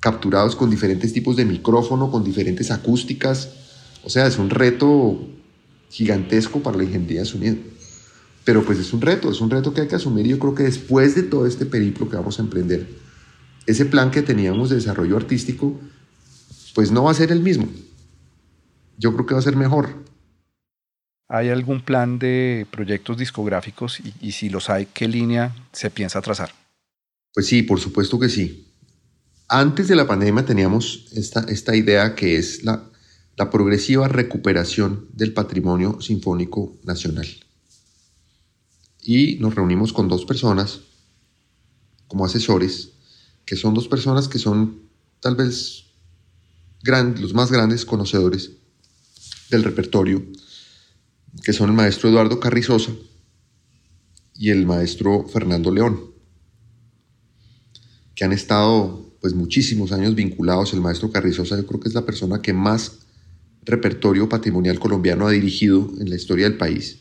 [0.00, 3.50] capturados con diferentes tipos de micrófono, con diferentes acústicas.
[4.04, 5.20] O sea, es un reto
[5.90, 7.62] gigantesco para la ingeniería de.
[8.42, 10.62] Pero pues es un reto, es un reto que hay que asumir yo creo que
[10.62, 12.88] después de todo este periplo que vamos a emprender,
[13.66, 15.78] ese plan que teníamos de desarrollo artístico,
[16.74, 17.68] pues no va a ser el mismo
[18.98, 20.04] yo creo que va a ser mejor.
[21.28, 26.52] ¿Hay algún plan de proyectos discográficos y, si los hay, qué línea se piensa trazar?
[27.32, 28.68] Pues sí, por supuesto que sí.
[29.48, 32.84] Antes de la pandemia teníamos esta, esta idea que es la,
[33.36, 37.26] la progresiva recuperación del patrimonio sinfónico nacional.
[39.02, 40.80] Y nos reunimos con dos personas
[42.06, 42.90] como asesores,
[43.44, 44.82] que son dos personas que son
[45.20, 45.86] tal vez
[46.82, 48.52] los más grandes conocedores
[49.50, 50.24] del repertorio,
[51.42, 52.92] que son el maestro Eduardo Carrizosa
[54.36, 56.00] y el maestro Fernando León,
[58.14, 60.72] que han estado pues muchísimos años vinculados.
[60.72, 62.98] El maestro Carrizosa yo creo que es la persona que más
[63.62, 66.98] repertorio patrimonial colombiano ha dirigido en la historia del país.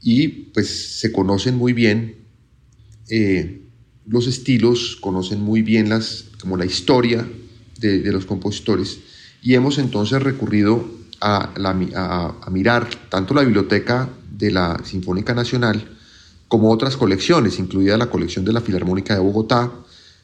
[0.00, 2.16] Y pues se conocen muy bien
[3.08, 3.62] eh,
[4.06, 7.28] los estilos, conocen muy bien las, como la historia
[7.78, 9.00] de, los compositores
[9.42, 10.88] y hemos entonces recurrido
[11.20, 11.50] a,
[12.50, 15.84] mirar tanto la biblioteca de la Sinfónica Nacional
[16.48, 19.70] como otras colecciones, incluida la colección de la Filarmónica de Bogotá,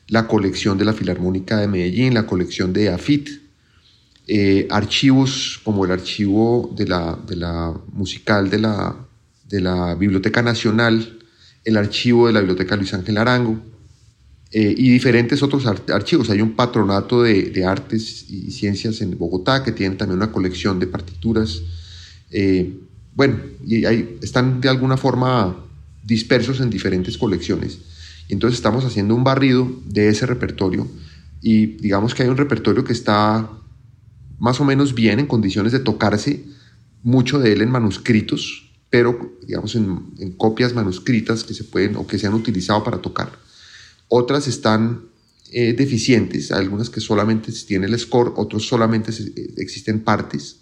[0.08, 3.28] la colección de la Filarmónica de Medellín, la colección de AFIT,
[4.26, 11.18] eh, archivos como el archivo de la, musical de la Biblioteca Nacional,
[11.64, 13.58] el archivo de la Biblioteca Luis Ángel Arango
[14.51, 16.30] eh, y diferentes otros archivos.
[16.30, 20.78] Hay un patronato de, de, artes y ciencias en Bogotá que tiene también una colección
[20.78, 21.62] de partituras.
[22.30, 22.78] Eh,
[23.14, 25.57] bueno, y ahí están de alguna forma
[26.05, 27.78] dispersos en diferentes colecciones.
[28.28, 30.88] Y entonces estamos haciendo un barrido de ese repertorio
[31.40, 33.49] y digamos que hay un repertorio que está
[34.38, 36.44] más o menos bien, en condiciones de tocarse,
[37.03, 42.18] mucho de él en manuscritos, pero digamos en, copias manuscritas que se pueden o que
[42.18, 43.32] se han utilizado para tocar.
[44.09, 45.09] Otras están
[45.50, 50.61] eh, deficientes, algunas que solamente tienen el score, otros solamente eh, existen partes.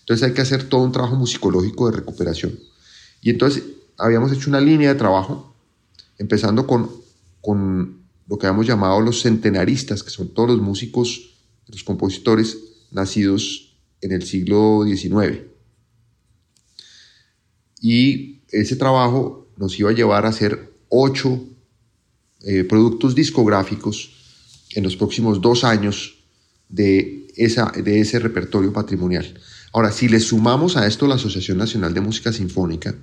[0.00, 2.58] Entonces hay que hacer todo un trabajo musicológico de recuperación.
[3.20, 3.62] Y entonces
[3.96, 5.54] habíamos hecho una línea de trabajo,
[6.18, 6.90] empezando con,
[7.40, 11.36] con lo que habíamos llamado los centenaristas, que son todos los músicos,
[11.68, 12.58] los compositores
[12.90, 15.40] nacidos en el siglo XIX.
[17.80, 21.40] Y ese trabajo nos iba a llevar a hacer ocho
[22.46, 24.10] eh, productos discográficos
[24.74, 26.18] en los próximos dos años
[26.68, 29.34] de, esa, de ese repertorio patrimonial.
[29.72, 32.94] Ahora, si le sumamos a esto la Asociación Nacional de Música Sinfónica,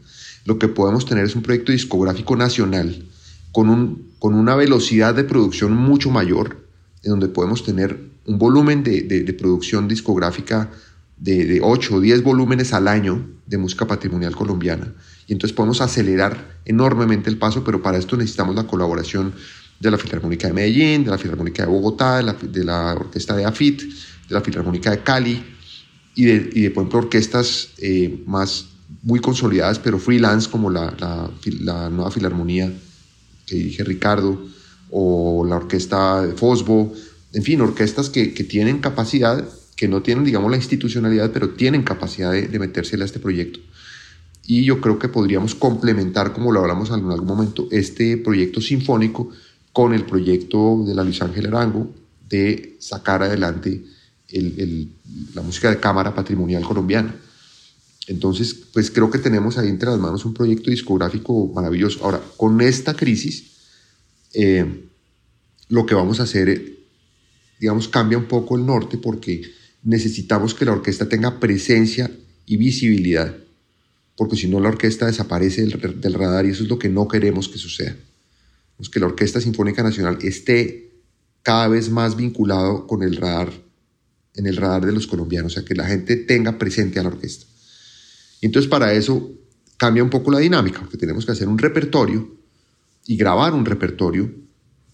[0.46, 3.04] lo que podemos tener es un proyecto discográfico nacional
[3.52, 6.66] con, un, con una velocidad de producción mucho mayor,
[7.04, 10.72] en donde podemos tener un volumen de, producción discográfica
[11.18, 14.94] de, de, 8 o 10 volúmenes al año de música patrimonial colombiana.
[15.32, 19.34] Entonces podemos acelerar enormemente el paso, pero para esto necesitamos la colaboración
[19.80, 23.82] de la Filarmónica de Medellín, de la Filarmónica de Bogotá, de la, Orquesta de AFIT,
[23.82, 25.42] de la Filarmónica de Cali
[26.16, 28.66] y de, y de por ejemplo, orquestas eh, más
[29.04, 32.72] muy consolidadas, pero freelance, como la, la, la, Nueva Filarmonía
[33.46, 34.38] que dirige Ricardo,
[34.90, 36.94] o la Orquesta de Fosbo,
[37.32, 42.34] en fin, orquestas que, tienen capacidad, que no tienen, digamos, la institucionalidad, pero tienen capacidad
[42.34, 43.62] de, de metérsela a este proyecto.
[44.44, 49.30] Y yo creo que podríamos complementar, como lo hablamos en algún momento, este proyecto sinfónico
[49.72, 51.94] con el proyecto de la Luis Ángel Arango
[52.28, 53.84] de sacar adelante
[55.34, 57.16] la música de cámara patrimonial colombiana.
[58.08, 62.04] Entonces, pues creo que tenemos ahí entre las manos un proyecto discográfico maravilloso.
[62.04, 63.52] Ahora, con esta crisis,
[64.34, 64.90] eh,
[65.70, 66.82] lo que vamos a hacer
[67.62, 69.44] digamos, cambia un poco el norte porque
[69.84, 72.12] necesitamos que la orquesta tenga presencia
[72.48, 73.36] y visibilidad,
[74.16, 77.50] porque si no la orquesta desaparece del, radar y eso es lo que no queremos
[77.50, 77.96] que suceda.
[78.72, 80.92] Queremos que la Orquesta Sinfónica Nacional esté
[81.44, 83.52] cada vez más vinculado con el radar,
[84.36, 87.10] en el radar de los colombianos, o sea, que la gente tenga presente a la
[87.10, 87.46] orquesta.
[88.42, 89.32] Y entonces para eso
[89.78, 92.36] cambia un poco la dinámica, porque tenemos que hacer un repertorio
[93.08, 94.32] y grabar un repertorio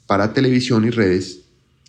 [0.05, 1.41] para televisión y redes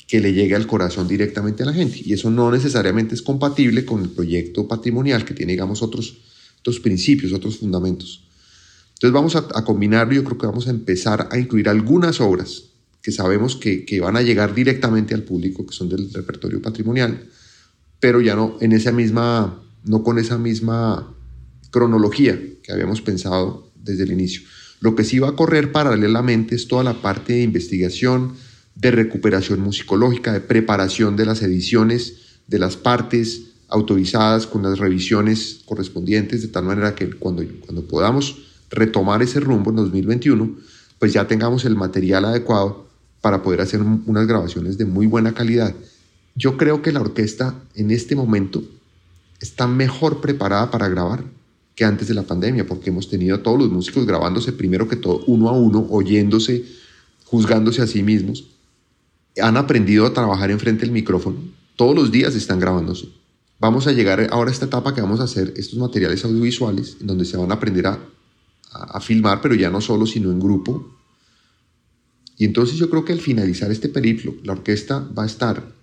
[0.08, 2.00] que le llegue al corazón directamente a la gente.
[2.04, 6.18] Y eso no necesariamente es compatible con el proyecto patrimonial que tiene, digamos, otros,
[6.68, 8.28] otros principios, otros fundamentos.
[8.94, 12.64] Entonces vamos a, combinarlo, yo creo que vamos a empezar a incluir algunas obras
[13.00, 17.28] que sabemos que, que, van a llegar directamente al público, que son del repertorio patrimonial,
[18.00, 21.14] pero ya no en esa misma, no con esa misma
[21.70, 24.42] cronología que habíamos pensado desde el inicio.
[24.80, 28.34] Lo que sí va a correr paralelamente es toda la parte de investigación,
[28.74, 35.60] de recuperación musicológica, de preparación de las ediciones, de las partes autorizadas con las revisiones
[35.64, 38.38] correspondientes, de tal manera que cuando, cuando podamos
[38.70, 40.56] retomar ese rumbo en 2021,
[40.98, 42.88] pues ya tengamos el material adecuado
[43.20, 45.74] para poder hacer unas grabaciones de muy buena calidad.
[46.34, 48.62] Yo creo que la orquesta en este momento
[49.40, 51.24] está mejor preparada para grabar
[51.74, 54.96] que antes de la pandemia, porque hemos tenido a todos los músicos grabándose primero que
[54.96, 56.64] todo, uno a uno, oyéndose,
[57.24, 58.46] juzgándose a sí mismos,
[59.40, 61.36] han aprendido a trabajar enfrente del micrófono.
[61.76, 63.08] Todos los días están grabándose.
[63.60, 67.08] Vamos a llegar ahora a esta etapa que vamos a hacer estos materiales audiovisuales, en
[67.08, 67.98] donde se van a aprender a,
[68.70, 70.96] a, filmar, pero ya no solo, sino en grupo.
[72.36, 75.74] Y entonces yo creo que al finalizar este periplo, la orquesta va a estar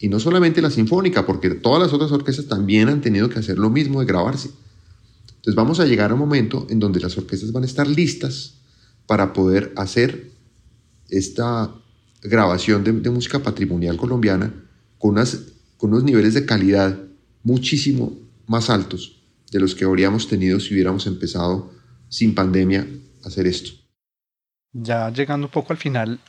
[0.00, 3.58] Y no solamente la sinfónica, porque todas las otras orquestas también han tenido que hacer
[3.58, 4.50] lo mismo de grabarse.
[5.28, 8.54] Entonces vamos a llegar a un momento en donde las orquestas van a estar listas
[9.06, 10.32] para poder hacer
[11.10, 11.70] esta
[12.22, 14.52] grabación de, música patrimonial colombiana
[14.98, 15.38] con, unas,
[15.84, 16.96] con unos niveles de calidad
[17.42, 18.14] muchísimo
[18.46, 19.20] más altos
[19.52, 21.74] de los que habríamos tenido si hubiéramos empezado
[22.08, 22.86] sin pandemia
[23.22, 23.72] a hacer esto.
[24.72, 26.20] Ya llegando un poco al final,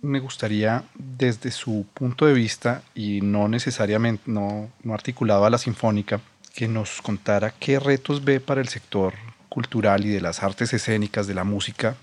[0.00, 5.58] me gustaría desde su punto de vista y no necesariamente, no, no articulado a la
[5.58, 6.22] sinfónica,
[6.54, 9.12] que nos contara qué retos ve para el sector
[9.50, 11.94] cultural y de las artes escénicas, de la música,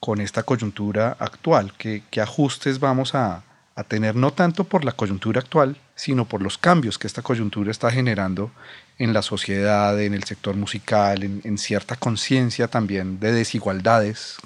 [0.00, 3.44] con esta coyuntura actual, qué, ajustes vamos a,
[3.88, 7.90] tener, no tanto por la coyuntura actual, sino por los cambios que esta coyuntura está
[7.90, 8.50] generando
[8.98, 14.36] en la sociedad, en el sector musical, en, en cierta conciencia también de desigualdades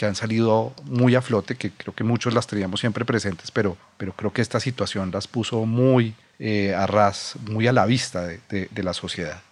[0.00, 3.76] que han salido muy a flote, que creo que muchos las teníamos siempre presentes, pero,
[3.98, 8.26] pero creo que esta situación las puso muy eh, a ras, muy a la vista
[8.26, 9.42] de, de, la sociedad.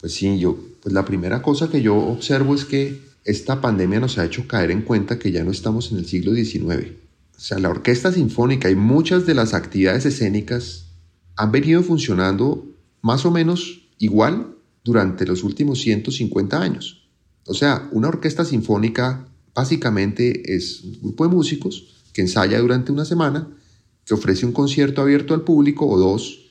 [0.00, 4.16] Pues sí, yo, pues la primera cosa que yo observo es que esta pandemia nos
[4.16, 6.92] ha hecho caer en cuenta que ya no estamos en el siglo XIX.
[7.36, 10.86] O sea, la orquesta sinfónica y muchas de las actividades escénicas
[11.36, 12.66] han venido funcionando
[13.02, 14.54] más o menos igual
[14.84, 17.08] durante los últimos 150 años.
[17.46, 23.04] O sea, una orquesta sinfónica Básicamente es un grupo de músicos que ensaya durante una
[23.04, 23.48] semana,
[24.04, 26.50] que ofrece un concierto abierto al público o dos,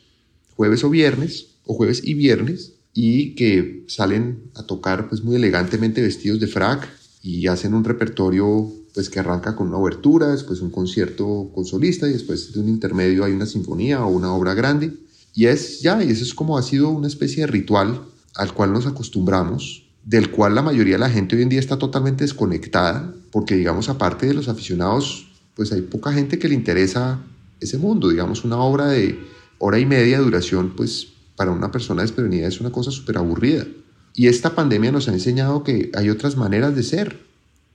[0.56, 6.02] jueves o viernes, o jueves y viernes, y que salen a tocar pues muy elegantemente
[6.02, 6.88] vestidos de frac
[7.22, 12.08] y hacen un repertorio pues que arranca con una obertura, después un concierto con solista
[12.08, 14.94] y después de un intermedio hay una sinfonía o una obra grande.
[15.34, 18.02] Y es ya, y eso es como ha sido una especie de ritual
[18.36, 21.78] al cual nos acostumbramos del cual la mayoría de la gente hoy en día está
[21.78, 27.20] totalmente desconectada, porque digamos, aparte de los aficionados, pues hay poca gente que le interesa
[27.60, 29.18] ese mundo, digamos, una obra de
[29.60, 33.66] hora y media de duración, pues para una persona desprevenida es una cosa súper aburrida.
[34.14, 37.26] Y esta pandemia nos ha enseñado que hay otras maneras de ser,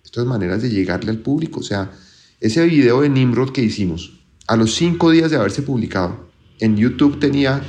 [0.08, 1.60] otras maneras de llegarle al público.
[1.60, 1.92] O sea,
[2.40, 6.28] ese video de Nimrod que hicimos, a los cinco días de haberse publicado,
[6.60, 7.62] en YouTube tenía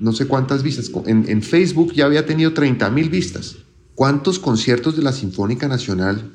[0.00, 3.56] no sé cuántas vistas, en, en Facebook ya había tenido 30 mil vistas.
[4.00, 6.32] ¿Cuántos conciertos de la Sinfónica Nacional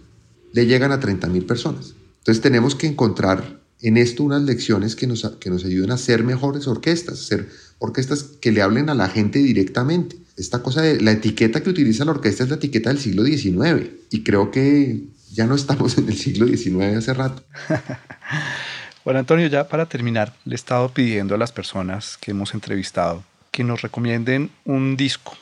[0.54, 1.96] le llegan a 30.000 personas?
[2.20, 6.24] Entonces tenemos que encontrar en esto unas lecciones que nos, que nos ayuden a ser
[6.24, 7.50] mejores orquestas, ser
[7.80, 10.16] orquestas que le hablen a la gente directamente.
[10.38, 13.90] Esta cosa de la etiqueta que utiliza la orquesta es la etiqueta del siglo XIX
[14.12, 17.44] y creo que ya no estamos en el siglo XIX hace rato.
[19.06, 23.24] bueno, Antonio, ya para terminar, le he estado pidiendo a las personas que hemos entrevistado
[23.52, 25.38] que nos recomienden un disco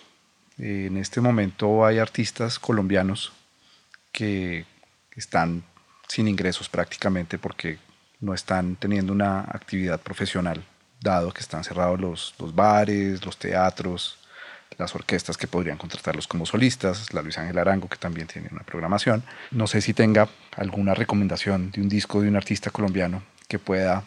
[0.58, 3.32] en este momento hay artistas colombianos
[4.12, 4.66] que
[5.16, 5.64] están
[6.08, 7.80] sin ingresos prácticamente porque
[8.20, 10.64] no están teniendo una actividad profesional,
[11.02, 14.18] dado que están cerrados los, los bares, los teatros,
[14.78, 18.63] las orquestas que podrían contratarlos como solistas, la Luis Ángel Arango, que también tiene una
[18.63, 19.24] programación.
[19.51, 24.03] No sé si tenga alguna recomendación de un disco de un artista colombiano que pueda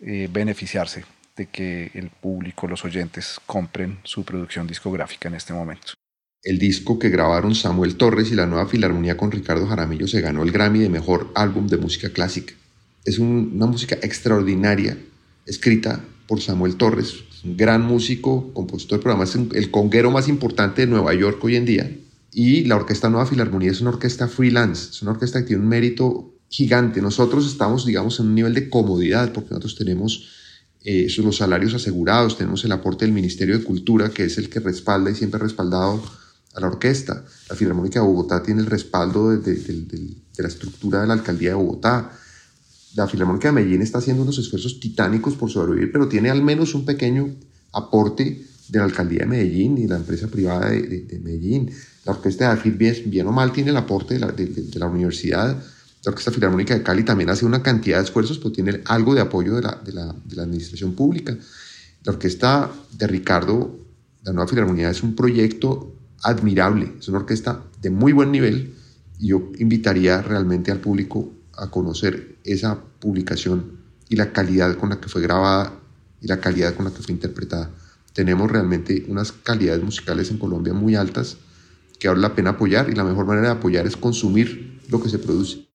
[0.00, 1.04] eh, beneficiarse
[1.36, 5.94] de que el público, los oyentes, compren su producción discográfica en este momento.
[6.42, 10.42] El disco que grabaron Samuel Torres y la Nueva Filarmonía con Ricardo Jaramillo se ganó
[10.42, 12.54] el Grammy de Mejor Álbum de Música Clásica.
[13.04, 14.96] Es una música extraordinaria,
[15.46, 20.86] escrita por Samuel Torres, un gran músico, compositor, pero además el conguero más importante de
[20.88, 21.90] Nueva York hoy en día.
[22.32, 25.68] Y la Orquesta Nueva Filarmonía es una orquesta freelance, es una orquesta que tiene un
[25.68, 27.00] mérito gigante.
[27.00, 30.28] Nosotros estamos, digamos, en un nivel de comodidad porque nosotros tenemos
[30.84, 34.60] eh, los salarios asegurados, tenemos el aporte del Ministerio de Cultura, que es el que
[34.60, 36.02] respalda y siempre ha respaldado
[36.54, 37.24] a la orquesta.
[37.48, 42.12] La Filarmónica de Bogotá tiene el respaldo de, la estructura de la Alcaldía de Bogotá.
[42.94, 46.74] La Filarmónica de Medellín está haciendo unos esfuerzos titánicos por sobrevivir, pero tiene al menos
[46.74, 47.34] un pequeño
[47.72, 51.70] aporte de la Alcaldía de Medellín y la empresa privada de, Medellín.
[52.04, 54.34] La Orquesta de Afir, bien, bien, o mal, tiene el aporte de la,
[54.74, 55.62] la Universidad
[56.04, 59.20] la Orquesta Filarmónica de Cali también hace una cantidad de esfuerzos, pero tiene algo de
[59.20, 61.36] apoyo de la, de la, de la administración pública.
[62.04, 63.76] La orquesta de Ricardo,
[64.22, 68.74] la Nueva Filarmonía, es un proyecto admirable, es una orquesta de muy buen nivel
[69.18, 73.78] y yo invitaría realmente al público a conocer esa publicación
[74.08, 75.72] y la calidad con la que fue grabada
[76.20, 77.70] y la calidad con la que fue interpretada.
[78.12, 81.36] Tenemos realmente unas calidades musicales en Colombia muy altas
[81.98, 85.08] que vale la pena apoyar y la mejor manera de apoyar es consumir lo que
[85.08, 85.68] se produce.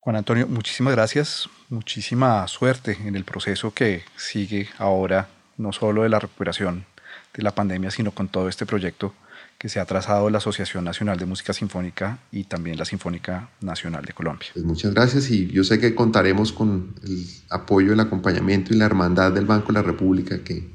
[0.00, 5.28] Juan Antonio, muchísimas gracias, muchísima suerte en el proceso que sigue ahora,
[5.58, 6.86] no solo de la recuperación
[7.34, 9.14] de la pandemia, sino con todo este proyecto
[9.60, 14.02] que se ha trazado la Asociación Nacional de Música Sinfónica y también la Sinfónica Nacional
[14.06, 14.48] de Colombia.
[14.54, 18.86] Pues muchas gracias y yo sé que contaremos con el apoyo, el acompañamiento y la
[18.86, 20.66] hermandad del Banco de la República, que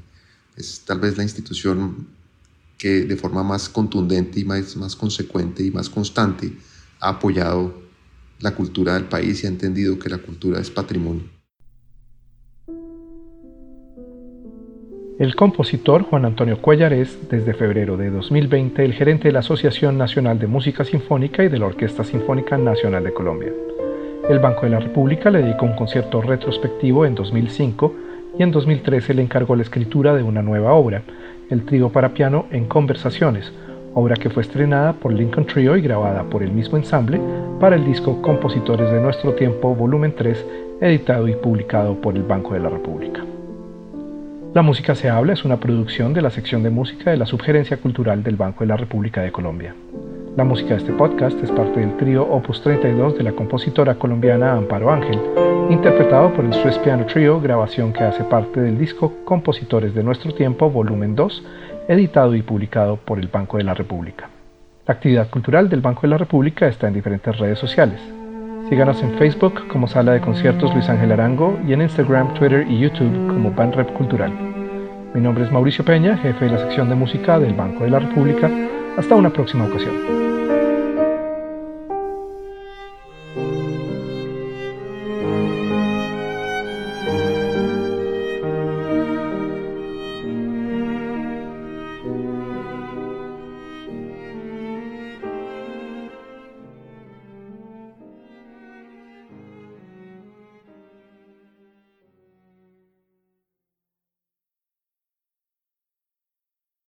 [0.56, 2.06] es tal vez la institución
[2.78, 6.56] que de forma más contundente y más, más consecuente y más constante
[7.00, 7.82] ha apoyado
[8.38, 11.24] la cultura del país y ha entendido que la cultura es patrimonio.
[15.18, 19.96] El compositor Juan Antonio Cuellar es, desde febrero de 2020, el gerente de la Asociación
[19.96, 23.50] Nacional de Música Sinfónica y de la Orquesta Sinfónica Nacional de Colombia.
[24.28, 27.94] El Banco de la República le dedicó un concierto retrospectivo en 2005
[28.38, 31.02] y en 2013 le encargó la escritura de una nueva obra,
[31.48, 33.50] el trío para piano En Conversaciones,
[33.94, 37.18] obra que fue estrenada por Lincoln Trio y grabada por el mismo ensamble
[37.58, 40.46] para el disco Compositores de Nuestro Tiempo, volumen 3,
[40.82, 43.24] editado y publicado por el Banco de la República.
[44.56, 47.76] La Música se habla es una producción de la sección de música de la Subgerencia
[47.76, 49.74] Cultural del Banco de la República de Colombia.
[50.34, 54.54] La música de este podcast es parte del trío Opus 32 de la compositora colombiana
[54.54, 55.20] Amparo Ángel,
[55.68, 60.32] interpretado por el Swiss Piano Trio, grabación que hace parte del disco Compositores de Nuestro
[60.32, 61.44] Tiempo, volumen 2,
[61.88, 64.30] editado y publicado por el Banco de la República.
[64.86, 68.00] La actividad cultural del Banco de la República está en diferentes redes sociales.
[68.68, 72.80] Síganos en Facebook como Sala de Conciertos Luis Ángel Arango y en Instagram, Twitter y
[72.80, 74.32] YouTube como Banrep Cultural.
[75.14, 78.00] Mi nombre es Mauricio Peña, jefe de la sección de música del Banco de la
[78.00, 78.50] República.
[78.96, 80.35] Hasta una próxima ocasión.